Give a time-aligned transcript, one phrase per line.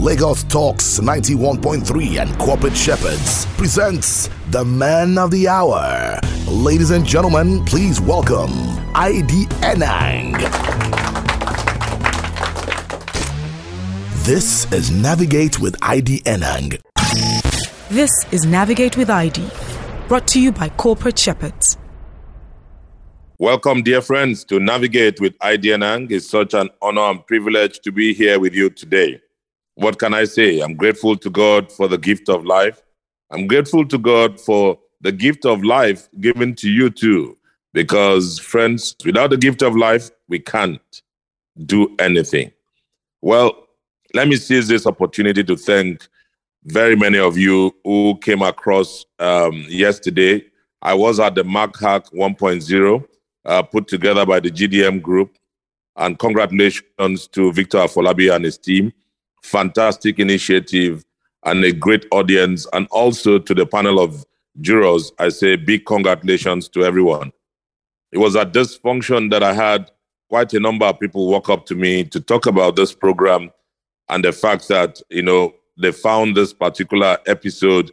[0.00, 6.18] Lagos Talks 91.3 and Corporate Shepherds presents the man of the hour.
[6.48, 8.48] Ladies and gentlemen, please welcome
[8.94, 10.40] ID Enang.
[14.24, 16.80] This is Navigate with ID Enang.
[17.90, 19.50] This is Navigate with ID,
[20.08, 21.76] brought to you by Corporate Shepherds.
[23.38, 26.10] Welcome, dear friends, to Navigate with ID Enang.
[26.10, 29.20] It's such an honor and privilege to be here with you today.
[29.74, 30.60] What can I say?
[30.60, 32.82] I'm grateful to God for the gift of life.
[33.30, 37.36] I'm grateful to God for the gift of life given to you too.
[37.72, 41.02] Because, friends, without the gift of life, we can't
[41.66, 42.50] do anything.
[43.22, 43.68] Well,
[44.12, 46.08] let me seize this opportunity to thank
[46.64, 50.44] very many of you who came across um, yesterday.
[50.82, 53.04] I was at the Mark Hack 1.0
[53.44, 55.36] uh, put together by the GDM group.
[55.96, 58.92] And congratulations to Victor Afolabi and his team.
[59.42, 61.04] Fantastic initiative
[61.44, 62.66] and a great audience.
[62.72, 64.24] And also to the panel of
[64.60, 67.32] jurors, I say big congratulations to everyone.
[68.12, 69.90] It was at this function that I had
[70.28, 73.50] quite a number of people walk up to me to talk about this program
[74.08, 77.90] and the fact that, you know, they found this particular episode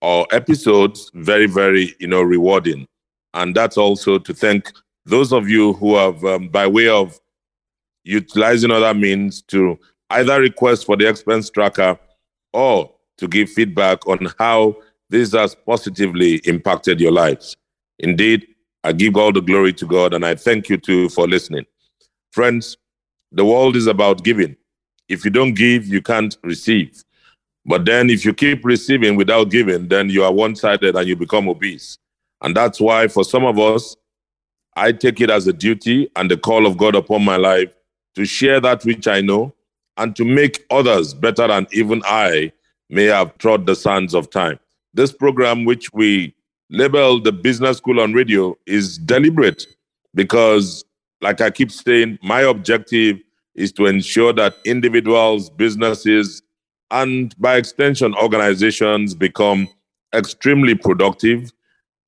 [0.00, 2.86] or episodes very, very, you know, rewarding.
[3.34, 4.70] And that's also to thank
[5.04, 7.18] those of you who have, um, by way of
[8.04, 9.78] utilizing other means, to
[10.10, 11.98] either request for the expense tracker
[12.52, 14.76] or to give feedback on how
[15.10, 17.56] this has positively impacted your lives.
[17.98, 18.46] Indeed,
[18.84, 21.66] I give all the glory to God and I thank you too for listening.
[22.32, 22.76] Friends,
[23.32, 24.56] the world is about giving.
[25.08, 27.02] If you don't give, you can't receive.
[27.66, 31.16] But then if you keep receiving without giving, then you are one sided and you
[31.16, 31.98] become obese.
[32.42, 33.96] And that's why for some of us,
[34.76, 37.74] I take it as a duty and the call of God upon my life
[38.14, 39.54] to share that which I know
[39.98, 42.52] and to make others better than even I
[42.88, 44.58] may have trod the sands of time.
[44.94, 46.34] This program, which we
[46.70, 49.66] label the Business School on Radio, is deliberate
[50.14, 50.84] because,
[51.20, 53.18] like I keep saying, my objective
[53.54, 56.42] is to ensure that individuals, businesses,
[56.90, 59.68] and by extension, organizations become
[60.14, 61.52] extremely productive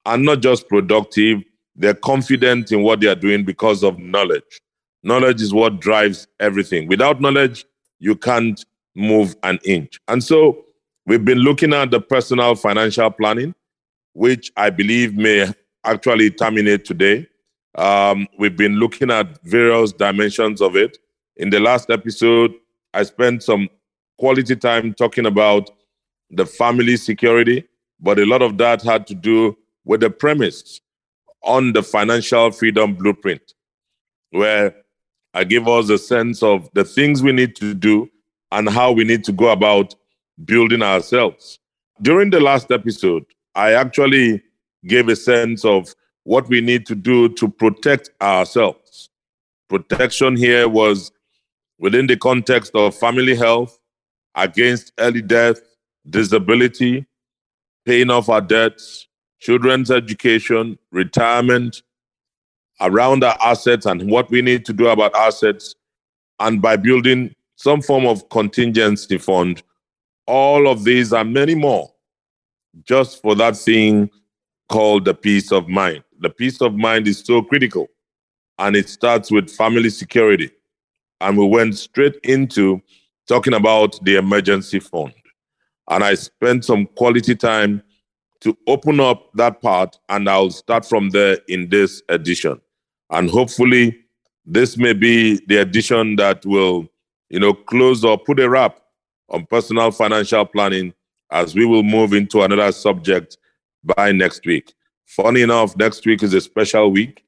[0.07, 1.43] and not just productive,
[1.77, 4.61] they're confident in what they are doing because of knowledge.
[5.03, 6.89] Knowledge is what drives everything.
[6.89, 7.65] Without knowledge,
[8.01, 8.65] you can't
[8.97, 10.01] move an inch.
[10.09, 10.65] And so
[11.07, 13.55] we've been looking at the personal financial planning,
[14.15, 15.53] which I believe may
[15.85, 17.27] actually terminate today.
[17.77, 20.99] Um, we've been looking at various dimensions of it.
[21.37, 22.53] In the last episode,
[22.93, 23.69] I spent some
[24.19, 25.71] quality time talking about
[26.31, 27.67] the family security,
[28.01, 30.81] but a lot of that had to do with the premise
[31.43, 33.55] on the financial freedom blueprint,
[34.31, 34.75] where
[35.35, 38.11] I give us a sense of the things we need to do
[38.51, 39.95] and how we need to go about
[40.45, 41.59] building ourselves.
[42.03, 43.25] During the last episode,
[43.55, 44.43] I actually
[44.87, 49.11] gave a sense of what we need to do to protect ourselves.
[49.69, 51.13] Protection here was
[51.79, 53.79] within the context of family health,
[54.35, 55.61] against early death,
[56.09, 57.07] disability,
[57.85, 59.07] paying off our debts,
[59.39, 61.83] children's education, retirement,
[62.81, 65.75] around our assets and what we need to do about assets,
[66.39, 69.63] and by building some form of contingency fund.
[70.27, 71.93] All of these and many more,
[72.85, 74.09] just for that thing
[74.69, 76.05] called the peace of mind.
[76.21, 77.89] The peace of mind is so critical,
[78.59, 80.51] and it starts with family security.
[81.21, 82.81] And we went straight into
[83.29, 85.13] talking about the emergency fund.
[85.91, 87.83] And I spent some quality time
[88.41, 92.61] to open up that part, and I'll start from there in this edition.
[93.11, 93.99] And hopefully,
[94.47, 96.89] this may be the addition that will,
[97.29, 98.81] you know, close or put a wrap
[99.29, 100.95] on personal financial planning
[101.31, 103.39] as we will move into another subject
[103.85, 104.75] by next week.
[105.07, 107.25] Funny enough, next week is a special week.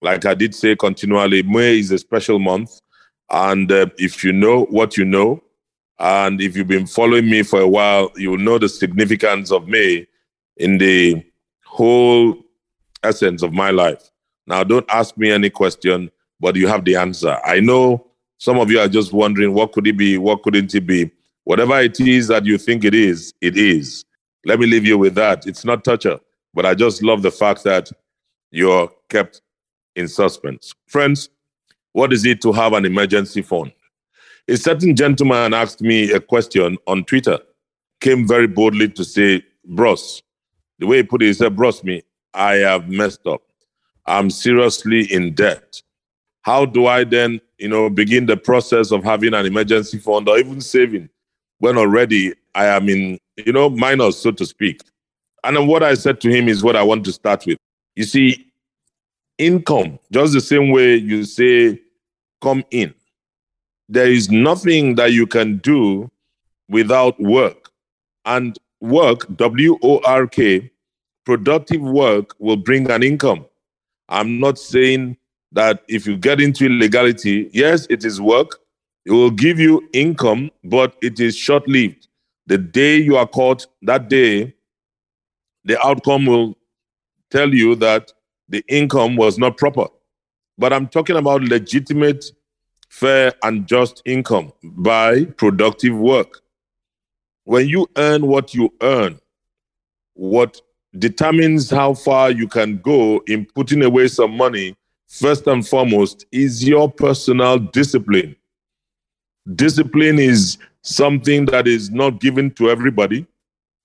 [0.00, 2.80] Like I did say continually, May is a special month.
[3.30, 5.42] And uh, if you know what you know,
[5.98, 10.06] and if you've been following me for a while, you'll know the significance of May
[10.56, 11.24] in the
[11.64, 12.36] whole
[13.04, 14.11] essence of my life.
[14.46, 16.10] Now, don't ask me any question,
[16.40, 17.38] but you have the answer.
[17.44, 18.06] I know
[18.38, 20.18] some of you are just wondering what could it be?
[20.18, 21.10] What couldn't it be?
[21.44, 24.04] Whatever it is that you think it is, it is.
[24.44, 25.46] Let me leave you with that.
[25.46, 26.18] It's not toucher,
[26.54, 27.90] but I just love the fact that
[28.50, 29.42] you're kept
[29.94, 30.74] in suspense.
[30.88, 31.28] Friends,
[31.92, 33.72] what is it to have an emergency fund?
[34.48, 37.38] A certain gentleman asked me a question on Twitter,
[38.00, 40.22] came very boldly to say, Bros,
[40.80, 42.02] the way he put it, he said, Bros, me,
[42.34, 43.42] I have messed up.
[44.06, 45.82] I'm seriously in debt.
[46.42, 50.36] How do I then you know, begin the process of having an emergency fund or
[50.36, 51.08] even saving
[51.60, 54.82] when already I am in, you know, minus, so to speak.
[55.44, 57.56] And then what I said to him is what I want to start with.
[57.94, 58.48] You see,
[59.38, 61.80] income, just the same way you say,
[62.40, 62.92] come in,
[63.88, 66.10] there is nothing that you can do
[66.68, 67.70] without work.
[68.24, 70.68] And work, W O R K,
[71.24, 73.46] productive work will bring an income.
[74.12, 75.16] I'm not saying
[75.52, 78.58] that if you get into illegality, yes, it is work.
[79.06, 82.08] It will give you income, but it is short lived.
[82.46, 84.54] The day you are caught, that day,
[85.64, 86.58] the outcome will
[87.30, 88.12] tell you that
[88.50, 89.86] the income was not proper.
[90.58, 92.26] But I'm talking about legitimate,
[92.90, 96.42] fair, and just income by productive work.
[97.44, 99.20] When you earn what you earn,
[100.12, 100.60] what
[100.98, 104.76] determines how far you can go in putting away some money,
[105.08, 108.36] first and foremost, is your personal discipline.
[109.54, 113.26] Discipline is something that is not given to everybody.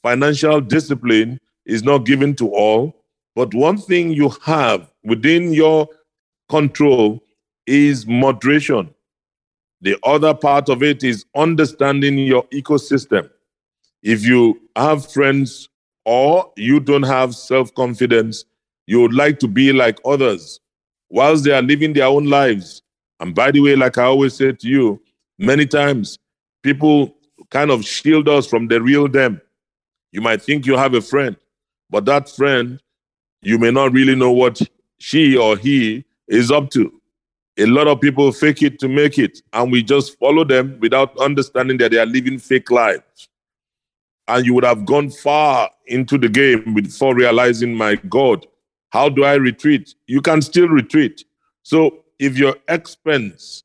[0.04, 2.96] Financial discipline is not given to all.
[3.36, 5.88] But one thing you have within your
[6.50, 7.24] control
[7.66, 8.94] is moderation.
[9.82, 13.30] The other part of it is understanding your ecosystem.
[14.02, 15.70] If you have friends
[16.08, 18.46] or you don't have self confidence,
[18.86, 20.62] you would like to be like others
[21.10, 22.82] whilst they are living their own lives.
[23.20, 25.02] And by the way, like I always say to you,
[25.38, 26.18] many times
[26.64, 27.14] people
[27.52, 29.42] kind of shield us from the real them.
[30.14, 31.36] You might think you have a friend,
[31.90, 32.80] but that friend,
[33.42, 34.62] you may not really know what
[35.00, 37.02] she or he is up to.
[37.58, 41.18] A lot of people fake it to make it, and we just follow them without
[41.18, 43.28] understanding that they are living fake lives.
[44.28, 48.46] And you would have gone far into the game before realizing, my God,
[48.90, 49.96] how do I retreat?
[50.08, 51.24] You can still retreat.
[51.64, 53.64] So if your expense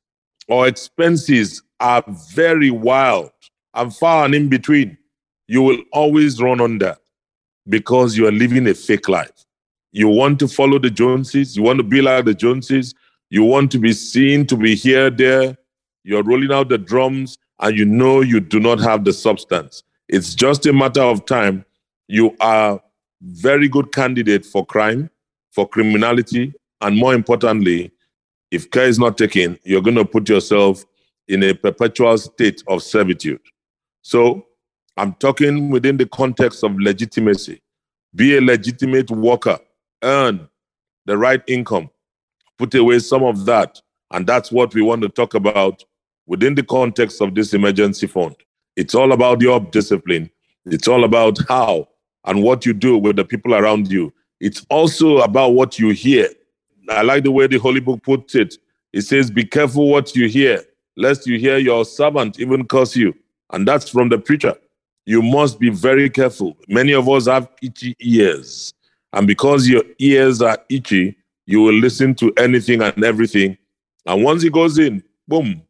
[0.48, 2.04] or expenses are
[2.34, 3.30] very wild
[3.74, 4.98] and far and in between,
[5.48, 6.96] you will always run under
[7.68, 9.44] because you are living a fake life.
[9.92, 12.94] You want to follow the Joneses, you want to be like the Joneses,
[13.30, 15.56] you want to be seen to be here, there.
[16.04, 19.82] You're rolling out the drums, and you know you do not have the substance.
[20.12, 21.64] It's just a matter of time.
[22.06, 22.78] You are
[23.22, 25.08] very good candidate for crime,
[25.52, 27.92] for criminality, and more importantly,
[28.50, 30.84] if care is not taken, you're going to put yourself
[31.28, 33.40] in a perpetual state of servitude.
[34.02, 34.44] So
[34.98, 37.62] I'm talking within the context of legitimacy.
[38.14, 39.58] Be a legitimate worker,
[40.02, 40.46] earn
[41.06, 41.88] the right income,
[42.58, 43.80] put away some of that.
[44.10, 45.82] And that's what we want to talk about
[46.26, 48.36] within the context of this emergency fund.
[48.76, 50.30] It's all about your discipline.
[50.66, 51.88] It's all about how
[52.24, 54.12] and what you do with the people around you.
[54.40, 56.28] It's also about what you hear.
[56.88, 58.56] I like the way the Holy Book puts it.
[58.92, 60.62] It says, Be careful what you hear,
[60.96, 63.14] lest you hear your servant even curse you.
[63.50, 64.54] And that's from the preacher
[65.06, 66.56] you must be very careful.
[66.68, 68.72] Many of us have itchy ears.
[69.12, 71.16] And because your ears are itchy,
[71.46, 73.58] you will listen to anything and everything.
[74.06, 75.62] And once it goes in, boom,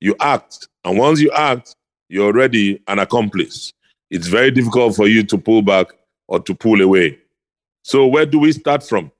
[0.00, 0.68] you act.
[0.84, 1.76] And once you act,
[2.08, 3.72] you're already an accomplice.
[4.10, 5.88] It's very difficult for you to pull back
[6.26, 7.18] or to pull away.
[7.82, 9.10] So, where do we start from?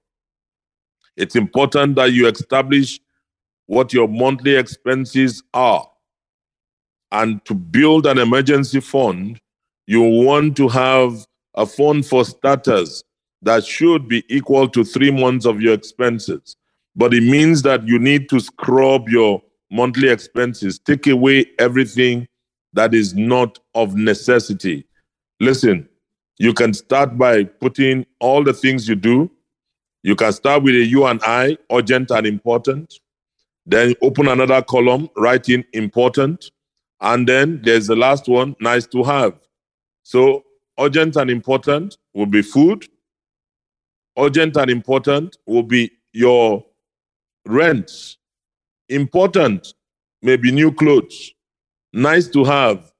[1.17, 3.01] It's important that you establish
[3.67, 5.87] what your monthly expenses are.
[7.11, 9.41] And to build an emergency fund,
[9.87, 13.03] you want to have a fund for starters
[13.43, 16.57] that should be equal to three months of your expenses.
[16.95, 22.28] But it means that you need to scrub your monthly expenses, take away everything
[22.73, 24.87] that is not of necessity.
[25.41, 25.89] Listen,
[26.39, 29.31] you can start by putting all the things you do.
[30.03, 32.95] You can start with a you and I, urgent and important.
[33.67, 36.51] Then open another column, write in important.
[37.01, 39.39] And then there's the last one, nice to have.
[40.03, 40.45] So
[40.79, 42.87] urgent and important will be food.
[44.17, 46.65] Urgent and important will be your
[47.47, 48.17] rent.
[48.89, 49.75] Important
[50.23, 51.35] may be new clothes.
[51.99, 52.93] Nice to have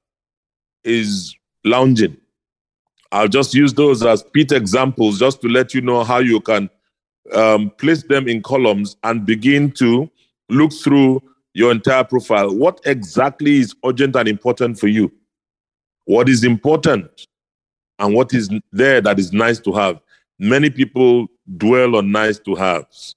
[0.83, 2.17] is lounging.
[3.11, 6.69] I'll just use those as pit examples just to let you know how you can
[7.33, 10.09] um, place them in columns and begin to
[10.49, 11.21] look through
[11.53, 12.53] your entire profile.
[12.55, 15.11] What exactly is urgent and important for you?
[16.09, 17.27] what is important
[17.99, 20.01] and what is there that is nice to have.
[20.39, 21.27] Many people
[21.57, 23.15] dwell on nice to haves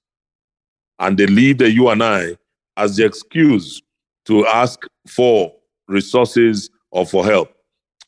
[0.98, 2.36] and they leave the you and I
[2.76, 3.80] as the excuse
[4.26, 5.54] to ask for
[5.92, 7.54] resources or for help.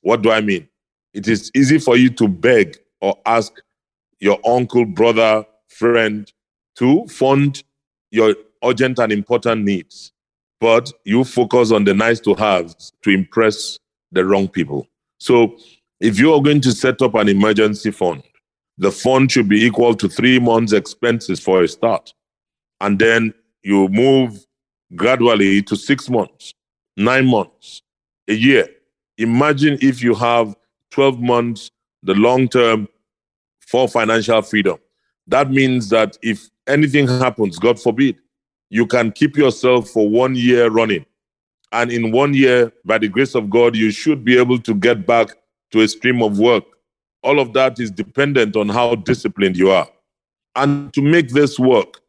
[0.03, 0.69] What do I mean?
[1.12, 3.53] It is easy for you to beg or ask
[4.21, 6.31] your uncle, brother, friend
[6.76, 7.62] to fund
[8.11, 10.12] your urgent and important needs.
[10.64, 13.79] but you focus on the nice to haves to impress
[14.12, 14.87] the wrong people.
[15.19, 15.59] So
[16.00, 18.23] if you are going to set up an emergency fund,
[18.79, 22.14] the fund should be equal to three months' expenses for a start.
[22.81, 24.43] And then you move
[24.97, 26.55] gradually to six months,
[26.97, 27.83] nine months,
[28.29, 28.69] a year.
[29.19, 30.55] Imagine if you have
[30.91, 31.71] 12 months,
[32.03, 32.89] the long term
[33.61, 34.79] for financial freedom.
[35.27, 38.17] That means that if anything happens, God forbid,
[38.71, 41.07] you can keep yourself for one year running.
[41.73, 45.07] And in one year, by the grace of God, you should be able to get
[45.07, 45.31] back
[45.73, 46.65] to a stream of work.
[47.23, 49.89] All of that is dependent on how disciplined you are.
[50.55, 52.01] And to make this work,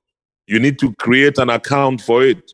[0.46, 2.54] you need to create an account for it.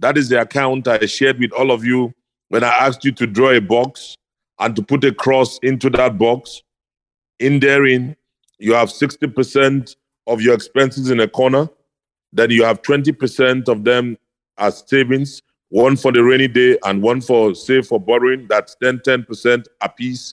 [0.00, 2.14] That is the account I shared with all of you
[2.48, 4.16] when I asked you to draw a box
[4.58, 6.62] and to put a cross into that box.
[7.38, 8.16] In therein,
[8.58, 11.68] you have 60% of your expenses in a corner.
[12.32, 14.16] Then you have 20% of them
[14.56, 18.46] as savings, one for the rainy day and one for save for borrowing.
[18.48, 20.32] That's 10, 10% apiece.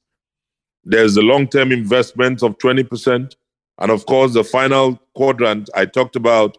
[0.85, 3.35] There's the long term investments of 20%.
[3.79, 6.57] And of course, the final quadrant I talked about,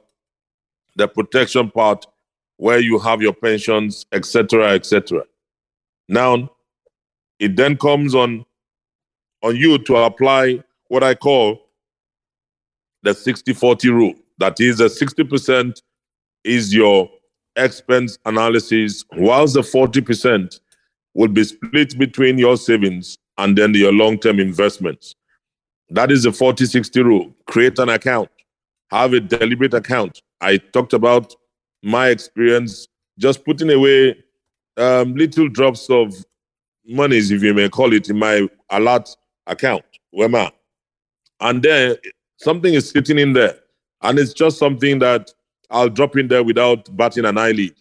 [0.96, 2.06] the protection part,
[2.58, 5.24] where you have your pensions, etc., etc.
[6.08, 6.50] Now,
[7.38, 8.44] it then comes on
[9.42, 11.60] on you to apply what I call
[13.02, 14.14] the 60-40 rule.
[14.38, 15.80] That is, the 60%
[16.44, 17.08] is your
[17.56, 20.58] expense analysis, whilst the 40%
[21.14, 25.14] will be split between your savings and then your long-term investments.
[25.90, 27.34] That is the 40-60 rule.
[27.46, 28.30] Create an account.
[28.90, 30.20] Have a deliberate account.
[30.40, 31.34] I talked about
[31.82, 34.16] my experience just putting away
[34.76, 36.14] um, little drops of
[36.86, 39.08] monies, if you may call it, in my ALAT
[39.46, 40.52] account, Wema.
[41.40, 41.96] And then
[42.36, 43.58] something is sitting in there.
[44.02, 45.32] And it's just something that
[45.70, 47.74] I'll drop in there without batting an eyelid.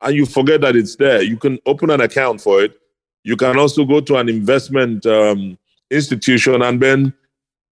[0.00, 1.22] And you forget that it's there.
[1.22, 2.78] You can open an account for it.
[3.24, 5.58] You can also go to an investment um,
[5.90, 7.12] institution and then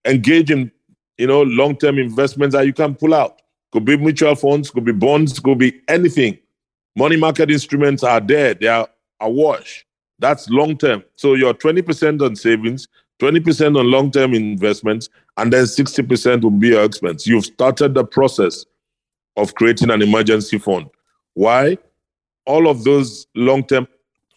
[0.04, 0.70] engage in,
[1.18, 3.40] you know, long-term investments that you can pull out.
[3.76, 6.38] Could be mutual funds, could be bonds, could be anything.
[6.96, 8.54] Money market instruments are there.
[8.54, 8.88] They are
[9.20, 9.84] awash.
[10.18, 11.04] That's long term.
[11.16, 12.88] So you're 20% on savings,
[13.20, 17.26] 20% on long term investments, and then 60% will be your expense.
[17.26, 18.64] You've started the process
[19.36, 20.88] of creating an emergency fund.
[21.34, 21.76] Why?
[22.46, 23.88] All of those long term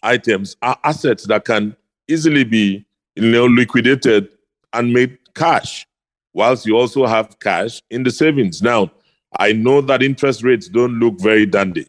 [0.02, 1.74] items are assets that can
[2.08, 2.84] easily be
[3.16, 4.28] you know, liquidated
[4.74, 5.86] and made cash,
[6.34, 8.60] whilst you also have cash in the savings.
[8.60, 8.90] Now,
[9.38, 11.86] I know that interest rates don't look very dandy,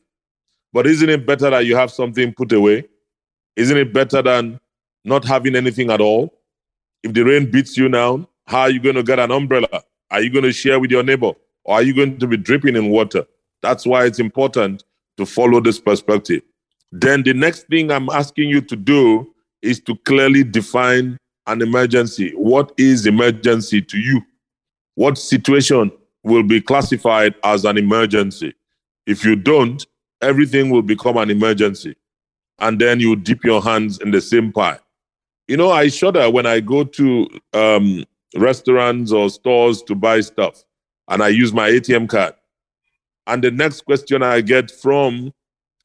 [0.74, 2.86] but isn't it better that you have something put away?
[3.56, 4.60] Isn't it better than
[5.04, 6.34] not having anything at all?
[7.04, 9.84] If the rain beats you now, how are you going to get an umbrella?
[10.12, 11.32] Are you going to share with your neighbor?
[11.64, 13.26] Or are you going to be dripping in water?
[13.62, 14.84] That's why it's important
[15.18, 16.42] to follow this perspective.
[16.92, 21.18] Then the next thing I'm asking you to do is to clearly define
[21.48, 22.32] an emergency.
[22.36, 24.22] What is emergency to you?
[24.96, 25.92] What situation
[26.24, 28.54] will be classified as an emergency?
[29.06, 29.86] If you don't,
[30.22, 31.96] everything will become an emergency.
[32.60, 34.80] And then you dip your hands in the same pie.
[35.48, 40.64] You know, I shudder when I go to um, restaurants or stores to buy stuff
[41.08, 42.36] and I use my ATM card.
[43.28, 45.34] And the next question I get from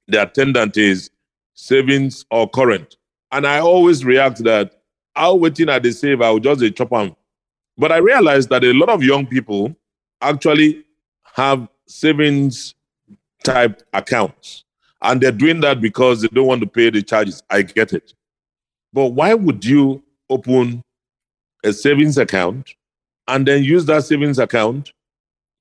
[0.06, 1.10] the attendant is
[1.54, 2.96] savings or current.
[3.32, 4.80] And I always react that
[5.16, 7.16] I'll waiting at the save, I'll just a chop on.
[7.78, 9.74] But I realized that a lot of young people
[10.20, 10.84] actually
[11.34, 12.74] have savings
[13.44, 14.64] type accounts.
[15.02, 17.42] And they're doing that because they don't want to pay the charges.
[17.50, 18.14] I get it.
[18.92, 20.82] But why would you open
[21.64, 22.74] a savings account
[23.28, 24.92] and then use that savings account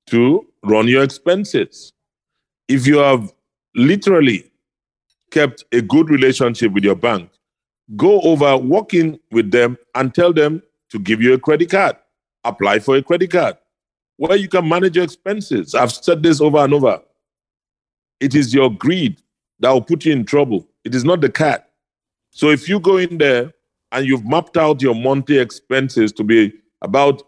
[0.08, 1.92] to run your expenses?
[2.68, 3.34] If you have
[3.76, 4.50] literally
[5.32, 7.30] kept a good relationship with your bank,
[7.98, 11.98] go over, walk in with them, and tell them to give you a credit card.
[12.46, 13.58] Apply for a credit card
[14.18, 15.76] where you can manage your expenses.
[15.76, 17.02] I've said this over and over.
[18.20, 19.22] It is your greed
[19.60, 20.68] that will put you in trouble.
[20.84, 21.70] It is not the cat.
[22.32, 23.54] So if you go in there
[23.92, 27.24] and you've mapped out your monthly expenses to be about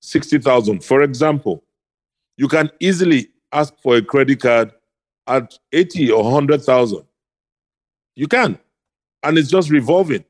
[0.00, 1.64] 60,000, for example,
[2.36, 4.72] you can easily ask for a credit card
[5.26, 7.02] at 80 or 100,000.
[8.14, 8.58] You can.
[9.22, 10.24] And it's just revolving.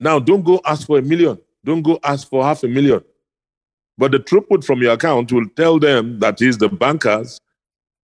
[0.00, 1.38] Now, don't go ask for a million.
[1.64, 3.02] Don't go ask for half a million.
[3.96, 7.40] But the throughput from your account will tell them, that is the bankers,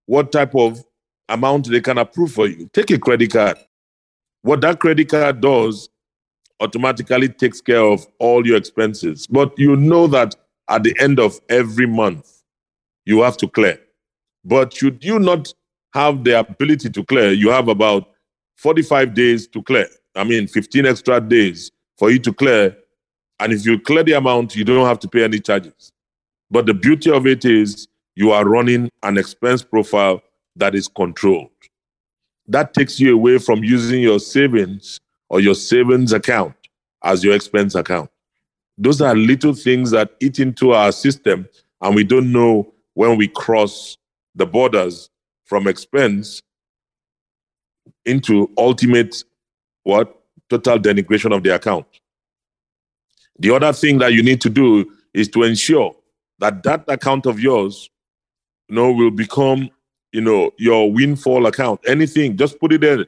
[0.06, 0.84] what type of
[1.28, 2.68] amount they can approve for you.
[2.72, 3.56] Take a credit card.
[4.42, 5.88] What that credit card does
[6.60, 9.26] automatically takes care of all your expenses.
[9.26, 10.34] But you know that
[10.68, 12.42] at the end of every month,
[13.04, 13.80] you have to clear.
[14.44, 15.52] But should you not
[15.94, 18.08] have the ability to clear, you have about
[18.56, 19.88] 45 days to clear.
[20.14, 22.76] I mean, 15 extra days for you to clear.
[23.40, 25.90] And if you clear the amount, you don't have to pay any charges.
[26.50, 30.22] But the beauty of it is you are running an expense profile
[30.56, 31.50] that is controlled.
[32.48, 36.54] That takes you away from using your savings or your savings account
[37.02, 38.10] as your expense account.
[38.76, 41.48] Those are little things that eat into our system,
[41.80, 43.96] and we don't know when we cross
[44.34, 45.08] the borders
[45.44, 46.42] from expense
[48.04, 49.24] into ultimate
[49.84, 51.99] what total denigration of the account.
[53.40, 55.96] The other thing that you need to do is to ensure
[56.38, 57.88] that that account of yours,
[58.68, 59.70] you know, will become,
[60.12, 61.80] you know, your windfall account.
[61.86, 63.06] Anything, just put it there.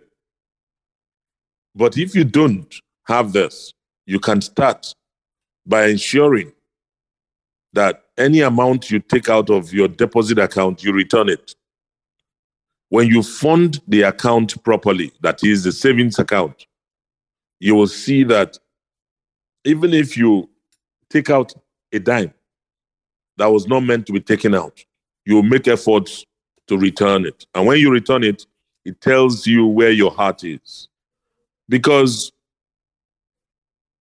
[1.74, 2.74] But if you don't
[3.06, 3.72] have this,
[4.06, 4.94] you can start
[5.66, 6.52] by ensuring
[7.74, 11.54] that any amount you take out of your deposit account, you return it.
[12.88, 16.66] When you fund the account properly, that is the savings account,
[17.60, 18.58] you will see that
[19.64, 20.48] even if you
[21.10, 21.52] take out
[21.92, 22.32] a dime
[23.36, 24.84] that was not meant to be taken out,
[25.24, 26.24] you make efforts
[26.66, 27.46] to return it.
[27.54, 28.46] And when you return it,
[28.84, 30.88] it tells you where your heart is.
[31.68, 32.32] Because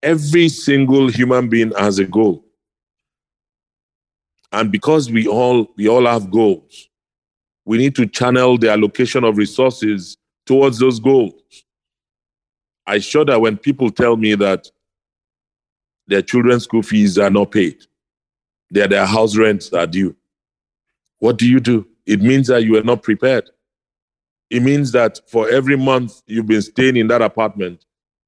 [0.02, 2.44] every single human being has a goal.
[4.52, 6.90] And because we all we all have goals,
[7.66, 11.64] we need to channel the allocation of resources towards those goals.
[12.86, 14.68] I shudder when people tell me that
[16.08, 17.78] their children's school fees are not paid.
[18.70, 20.16] Their, their house rents are due.
[21.20, 21.88] What do you do?
[22.06, 23.50] It means that you are not prepared.
[24.50, 27.86] It means that for every month you've been staying in that apartment,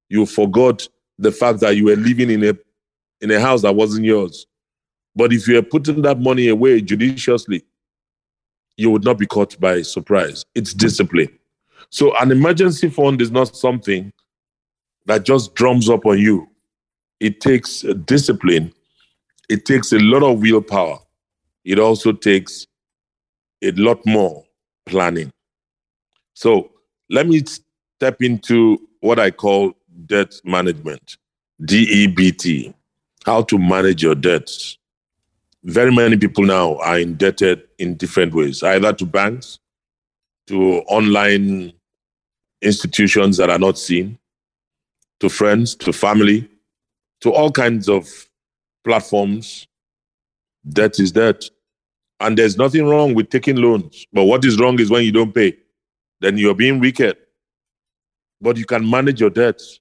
[0.08, 0.88] you forgot
[1.18, 2.54] the fact that you were living in a
[3.20, 4.46] in a house that wasn't yours.
[5.16, 7.64] But if you are putting that money away judiciously,
[8.76, 10.44] you would not be caught by surprise.
[10.54, 11.28] It's discipline.
[11.90, 14.12] So an emergency fund is not something
[15.06, 16.48] that just drums up on you.
[17.24, 18.72] It takes discipline.
[19.48, 20.98] It takes a lot of willpower.
[21.64, 22.66] It also takes
[23.62, 24.44] a lot more
[24.84, 25.30] planning.
[26.34, 26.70] So
[27.08, 29.72] let me step into what I call
[30.06, 31.16] debt management,
[31.62, 32.74] DEBT,
[33.24, 34.76] how to manage your debts
[35.64, 39.58] very many people now are indebted in different ways, either to banks,
[40.46, 41.72] to online
[42.60, 44.18] institutions that are not seen,
[45.20, 46.46] to friends, to family,
[47.24, 48.06] to all kinds of
[48.84, 49.66] platforms.
[50.68, 51.42] Debt is debt.
[52.20, 54.04] And there's nothing wrong with taking loans.
[54.12, 55.56] But what is wrong is when you don't pay,
[56.20, 57.16] then you're being wicked.
[58.42, 59.80] But you can manage your debts.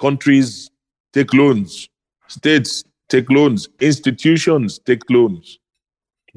[0.00, 0.68] Countries
[1.12, 1.88] take loans,
[2.26, 5.60] states take loans, institutions take loans,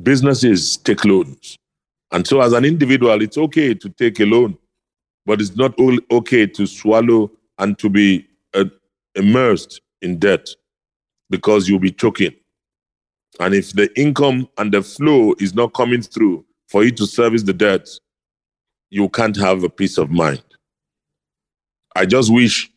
[0.03, 1.57] businesses take loans.
[2.11, 4.55] And so, as an individual, it's okay to take a loan,
[5.25, 5.73] but it's not
[6.11, 8.65] okay to swallow and to be uh,
[9.15, 10.49] immersed in debt
[11.29, 12.33] because you'll be choking.
[13.41, 17.43] And if the income and the flow is not coming through for you to service
[17.43, 17.89] the debt,
[18.91, 20.43] you can't have a peace of mind.
[21.95, 22.71] I just wish,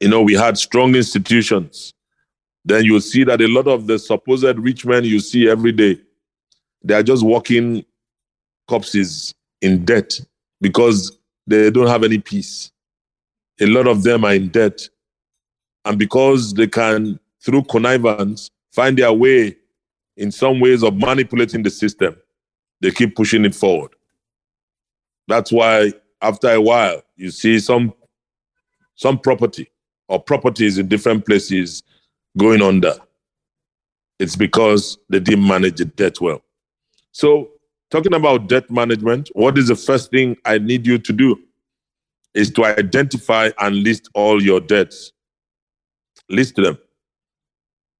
[0.00, 1.92] you know, we had strong institutions
[2.64, 5.98] then you'll see that a lot of the supposed rich men you see every day,
[6.84, 7.84] they are just walking
[8.68, 10.20] corpses in debt
[10.60, 12.70] because they don't have any peace.
[13.60, 14.88] A lot of them are in debt.
[15.84, 19.56] And because they can, through connivance, find their way
[20.16, 22.16] in some ways of manipulating the system,
[22.80, 23.90] they keep pushing it forward.
[25.28, 27.92] That's why after a while, you see some
[28.94, 29.70] some property
[30.08, 31.82] or properties in different places
[32.36, 32.94] going under.
[34.18, 36.42] It's because they didn't manage the debt well.
[37.10, 37.50] So,
[37.90, 41.40] talking about debt management, what is the first thing I need you to do?
[42.34, 45.12] Is to identify and list all your debts.
[46.32, 46.76] List them.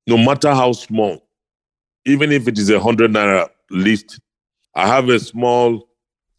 [0.09, 1.23] No matter how small,
[2.05, 4.21] even if it is a hundred naira list.
[4.75, 5.89] I have a small,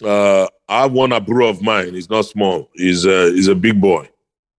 [0.03, 1.93] uh, I have one abro of mine.
[1.93, 2.69] He's not small.
[2.73, 4.09] He's a, he's a big boy.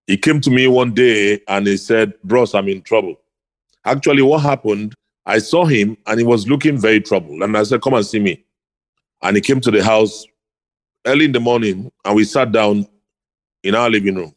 [0.07, 3.17] He came to me one day and he said, Bros, I'm in trouble.
[3.85, 4.95] Actually, what happened,
[5.27, 7.43] I saw him and he was looking very troubled.
[7.43, 8.45] And I said, Come and see me.
[9.23, 10.27] And he came to the house
[11.07, 12.87] early in the morning and we sat down
[13.63, 14.35] in our living room.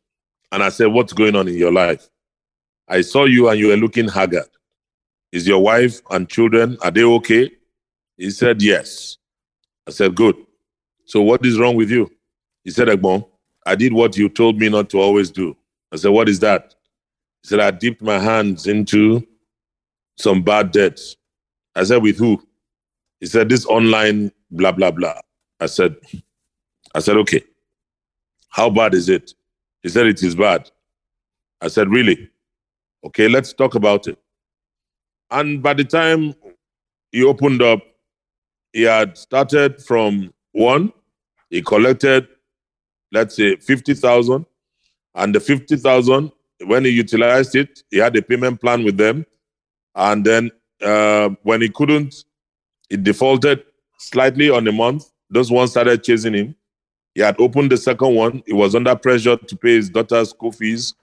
[0.51, 2.09] And I said, What's going on in your life?
[2.87, 4.47] I saw you and you were looking haggard.
[5.31, 7.51] Is your wife and children, are they okay?
[8.17, 9.17] He said, Yes.
[9.87, 10.35] I said, Good.
[11.05, 12.09] So what is wrong with you?
[12.63, 13.27] He said, Egbon,
[13.65, 15.55] I did what you told me not to always do.
[15.91, 16.75] I said, What is that?
[17.43, 19.25] He said, I dipped my hands into
[20.17, 21.15] some bad debts.
[21.75, 22.41] I said, with who?
[23.19, 25.19] He said, this online blah, blah, blah.
[25.59, 25.95] I said,
[26.93, 27.43] I said, okay.
[28.49, 29.33] How bad is it?
[29.83, 30.69] He said, it is bad.
[31.61, 32.29] I said, really?
[33.05, 34.17] Okay, let's talk about it.
[35.29, 36.33] And by the time
[37.11, 37.81] he opened up,
[38.73, 40.91] he had started from one,
[41.49, 42.27] he collected,
[43.11, 44.45] let's say, 50,000.
[45.15, 46.31] And the 50,000,
[46.65, 49.25] when he utilized it, he had a payment plan with them.
[49.95, 52.23] And then uh, when he couldn't,
[52.89, 53.63] he defaulted
[53.97, 55.11] slightly on a month.
[55.29, 56.55] Those ones started chasing him.
[57.15, 58.43] He had opened the second one.
[58.45, 60.93] He was under pressure to pay his daughter's school fees.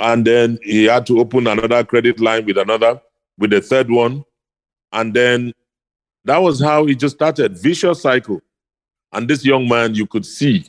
[0.00, 3.00] And then he had to open another credit line with another,
[3.36, 4.24] with the third one.
[4.92, 5.52] And then
[6.24, 7.58] that was how he just started.
[7.58, 8.40] Vicious cycle.
[9.12, 10.64] And this young man, you could see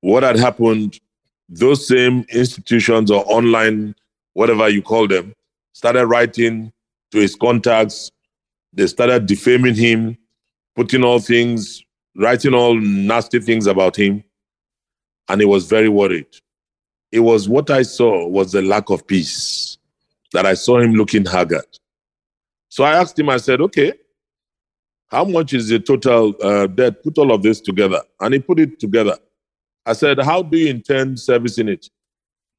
[0.00, 1.00] what had happened.
[1.48, 3.94] Those same institutions or online,
[4.34, 5.34] whatever you call them,
[5.72, 6.72] started writing
[7.10, 8.10] to his contacts.
[8.72, 10.16] They started defaming him,
[10.74, 11.84] putting all things,
[12.16, 14.24] writing all nasty things about him.
[15.28, 16.26] And he was very worried.
[17.12, 19.76] It was what I saw was the lack of peace,
[20.32, 21.66] that I saw him looking haggard.
[22.70, 23.92] So I asked him, I said, okay,
[25.08, 27.04] how much is the total uh, debt?
[27.04, 28.00] Put all of this together.
[28.18, 29.18] And he put it together.
[29.84, 31.90] I said, how do you intend servicing it?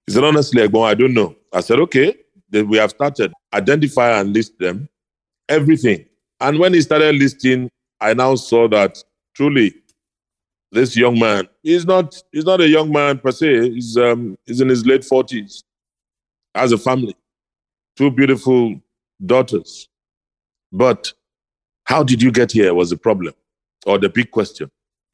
[0.05, 1.35] He said, honestly, I don't know.
[1.51, 2.15] I said, okay,
[2.51, 3.33] we have started.
[3.53, 4.87] Identify and list them,
[5.49, 6.05] everything.
[6.39, 9.73] And when he started listing, I now saw that truly
[10.73, 13.71] this young man, he's not, he's not a young man per se.
[13.71, 15.63] He's, um, he's in his late 40s,
[16.55, 17.15] has a family,
[17.95, 18.81] two beautiful
[19.25, 19.87] daughters.
[20.71, 21.13] But
[21.85, 23.33] how did you get here was the problem
[23.85, 24.69] or the big question.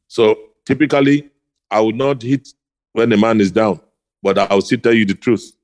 [0.07, 1.29] So typically,
[1.69, 2.49] I would not hit
[2.93, 3.79] when a man is down,
[4.23, 5.55] but I will still tell you the truth.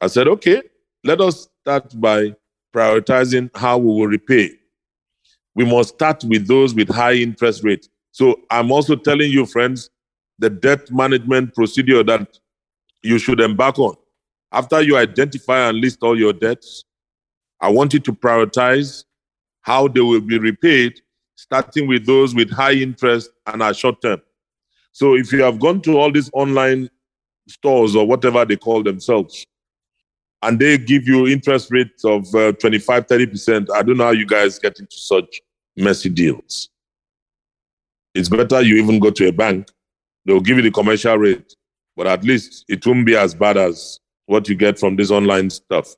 [0.00, 0.62] I said, okay,
[1.04, 2.34] let us start by
[2.74, 4.50] prioritizing how we will repay.
[5.54, 7.88] We must start with those with high interest rates.
[8.16, 9.90] So I'm also telling you, friends,
[10.38, 12.38] the debt management procedure that
[13.02, 13.94] you should embark on.
[14.50, 16.86] After you identify and list all your debts,
[17.60, 19.04] I want you to prioritize
[19.60, 20.98] how they will be repaid,
[21.34, 24.22] starting with those with high interest and are short term.
[24.92, 26.88] So if you have gone to all these online
[27.50, 29.46] stores or whatever they call themselves,
[30.40, 34.24] and they give you interest rates of uh, 25, 30%, I don't know how you
[34.24, 35.42] guys get into such
[35.76, 36.70] messy deals.
[38.16, 39.68] It's better you even go to a bank.
[40.24, 41.54] They'll give you the commercial rate,
[41.96, 45.50] but at least it won't be as bad as what you get from this online
[45.50, 45.94] stuff.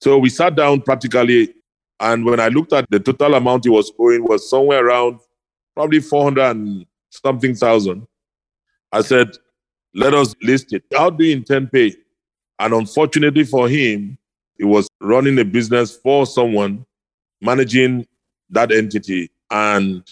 [0.00, 1.54] So we sat down practically
[2.00, 5.20] and when I looked at the total amount he was owing was somewhere around
[5.76, 8.04] probably 400 and something thousand.
[8.90, 9.28] I said,
[9.94, 10.82] let us list it.
[10.92, 11.94] How do you intend pay?
[12.58, 14.18] And unfortunately for him,
[14.58, 16.84] he was running a business for someone,
[17.40, 18.06] managing
[18.50, 19.30] that entity.
[19.50, 20.02] And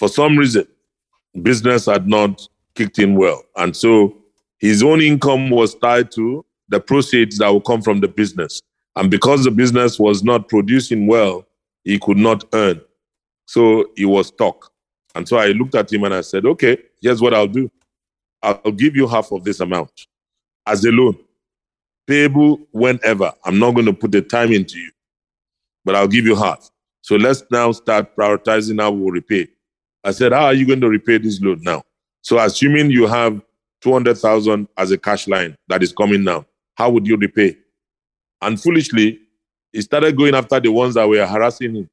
[0.00, 0.66] for some reason,
[1.42, 3.42] business had not kicked in well.
[3.56, 4.16] And so
[4.56, 8.62] his own income was tied to the proceeds that would come from the business.
[8.96, 11.46] And because the business was not producing well,
[11.84, 12.80] he could not earn.
[13.44, 14.72] So he was stuck.
[15.14, 17.70] And so I looked at him and I said, okay, here's what I'll do.
[18.42, 20.06] I'll give you half of this amount
[20.66, 21.18] as a loan,
[22.06, 23.34] payable whenever.
[23.44, 24.92] I'm not going to put the time into you,
[25.84, 26.70] but I'll give you half.
[27.02, 29.48] So let's now start prioritizing how we'll repay.
[30.04, 31.82] I said, how are you going to repay this loan now?
[32.22, 33.40] So assuming you have
[33.82, 37.56] 200,000 as a cash line that is coming now, how would you repay?
[38.40, 39.20] And foolishly,
[39.72, 41.90] he started going after the ones that were harassing him.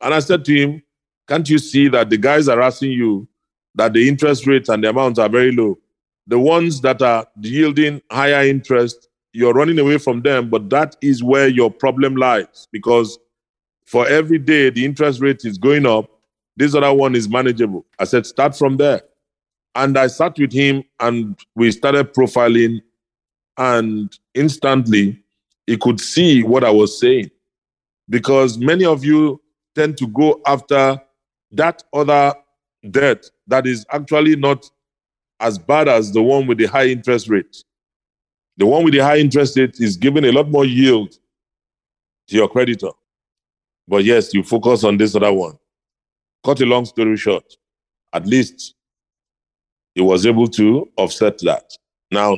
[0.00, 0.82] And I said to him,
[1.28, 3.28] Can't you see that the guys harassing you,
[3.74, 5.78] that the interest rates and the amounts are very low?
[6.26, 11.22] The ones that are yielding higher interest, you're running away from them, but that is
[11.22, 13.18] where your problem lies because
[13.84, 16.08] for every day the interest rate is going up,
[16.56, 17.84] this other one is manageable.
[17.98, 19.02] I said, start from there.
[19.74, 22.80] And I sat with him and we started profiling,
[23.56, 25.20] and instantly
[25.66, 27.30] he could see what I was saying.
[28.08, 29.40] Because many of you
[29.74, 31.00] tend to go after
[31.52, 32.34] that other
[32.90, 34.70] debt that is actually not
[35.40, 37.64] as bad as the one with the high interest rate.
[38.56, 41.12] The one with the high interest rate is giving a lot more yield
[42.28, 42.90] to your creditor.
[43.88, 45.58] But yes, you focus on this other one.
[46.44, 47.44] Cut a long story short,
[48.12, 48.74] at least
[49.94, 51.72] he was able to offset that.
[52.10, 52.36] Now,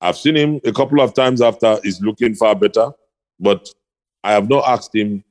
[0.00, 2.90] I've seen him a couple of times after he's looking far better,
[3.38, 3.68] but
[4.24, 5.22] I have not asked him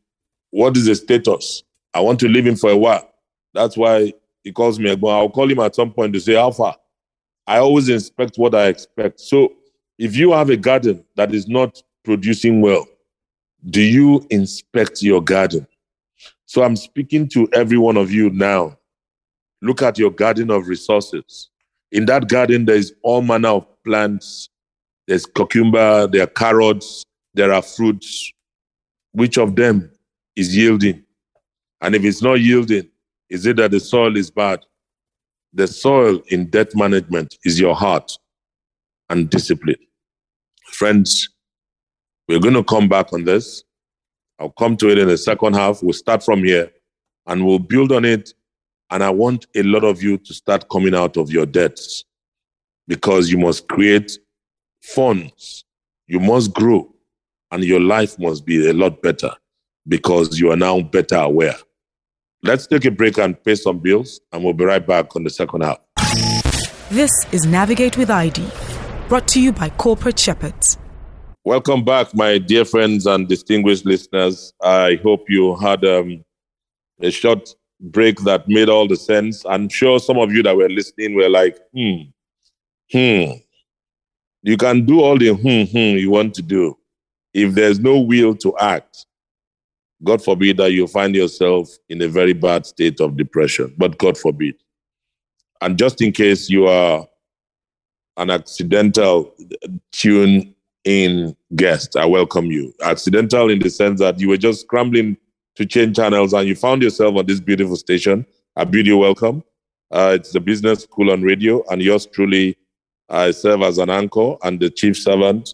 [0.52, 1.64] what is the status.
[1.94, 3.10] I want to leave him for a while.
[3.54, 4.14] That's why
[4.44, 4.90] he calls me.
[4.92, 6.76] I'll call him at some point to say how far.
[7.48, 9.20] I always inspect what I expect.
[9.20, 9.54] So
[9.98, 12.88] if you have a garden that is not producing well,
[13.70, 15.68] do you inspect your garden?
[16.52, 18.78] So I'm speaking to every one of you now.
[19.62, 21.50] look at your garden of resources.
[21.94, 24.50] In that garden, there is all manner of plants.
[25.08, 28.34] There's cucumber, there are carrots, there are fruits.
[29.14, 29.92] Which of them
[30.36, 31.06] is yielding?
[31.80, 32.90] And if it's not yielding,
[33.30, 34.60] is it that the soil is bad?
[35.54, 38.12] The soil in debt management is your heart
[39.10, 39.80] and discipline.
[40.66, 41.30] Friends,
[42.28, 43.64] we're going to come back on this.
[44.42, 45.84] I'll come to it in the second half.
[45.84, 46.72] We'll start from here
[47.28, 48.34] and we'll build on it.
[48.90, 52.04] And I want a lot of you to start coming out of your debts
[52.88, 54.18] because you must create
[54.82, 55.64] funds.
[56.08, 56.92] You must grow
[57.52, 59.32] and your life must be a lot better
[59.88, 61.56] because you are now better aware.
[62.44, 65.30] Let's take a break and pay some bills, and we'll be right back on the
[65.30, 65.78] second half.
[66.90, 68.44] This is Navigate with ID,
[69.08, 70.78] brought to you by Corporate Shepherds.
[71.44, 74.54] Welcome back, my dear friends and distinguished listeners.
[74.62, 76.24] I hope you had um,
[77.02, 79.44] a short break that made all the sense.
[79.50, 82.02] I'm sure some of you that were listening were like, hmm,
[82.92, 83.32] hmm.
[84.44, 86.78] You can do all the hmm, hmm you want to do.
[87.34, 89.08] If there's no will to act,
[90.04, 94.16] God forbid that you find yourself in a very bad state of depression, but God
[94.16, 94.58] forbid.
[95.60, 97.08] And just in case you are
[98.18, 99.34] an accidental
[99.92, 102.74] tune in guest, I welcome you.
[102.82, 105.18] Accidental in the sense that you were just scrambling
[105.56, 108.26] to change channels and you found yourself on this beautiful station.
[108.56, 109.44] I bid you welcome.
[109.92, 112.58] Uh, it's the Business School on Radio, and yours truly,
[113.10, 115.54] I serve as an anchor and the chief servant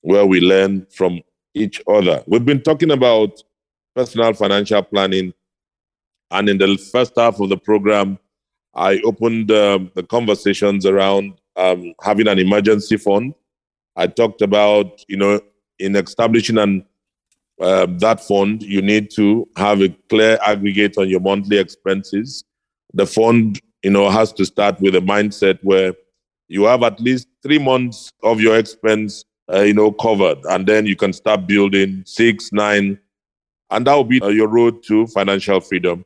[0.00, 1.20] where we learn from
[1.54, 2.22] each other.
[2.26, 3.42] We've been talking about
[3.94, 5.32] personal financial planning.
[6.30, 8.18] And in the first half of the program,
[8.74, 13.34] I opened um, the conversations around um, having an emergency fund.
[13.96, 15.40] I talked about, you know,
[15.78, 16.84] in establishing an
[17.60, 22.44] uh, that fund, you need to have a clear aggregate on your monthly expenses.
[22.92, 25.94] The fund, you know, has to start with a mindset where
[26.48, 30.86] you have at least three months of your expense, uh, you know, covered, and then
[30.86, 32.98] you can start building six, nine,
[33.70, 36.04] and that will be uh, your road to financial freedom.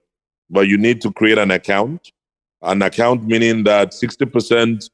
[0.48, 2.12] But you need to create an account.
[2.62, 4.90] An account meaning that 60%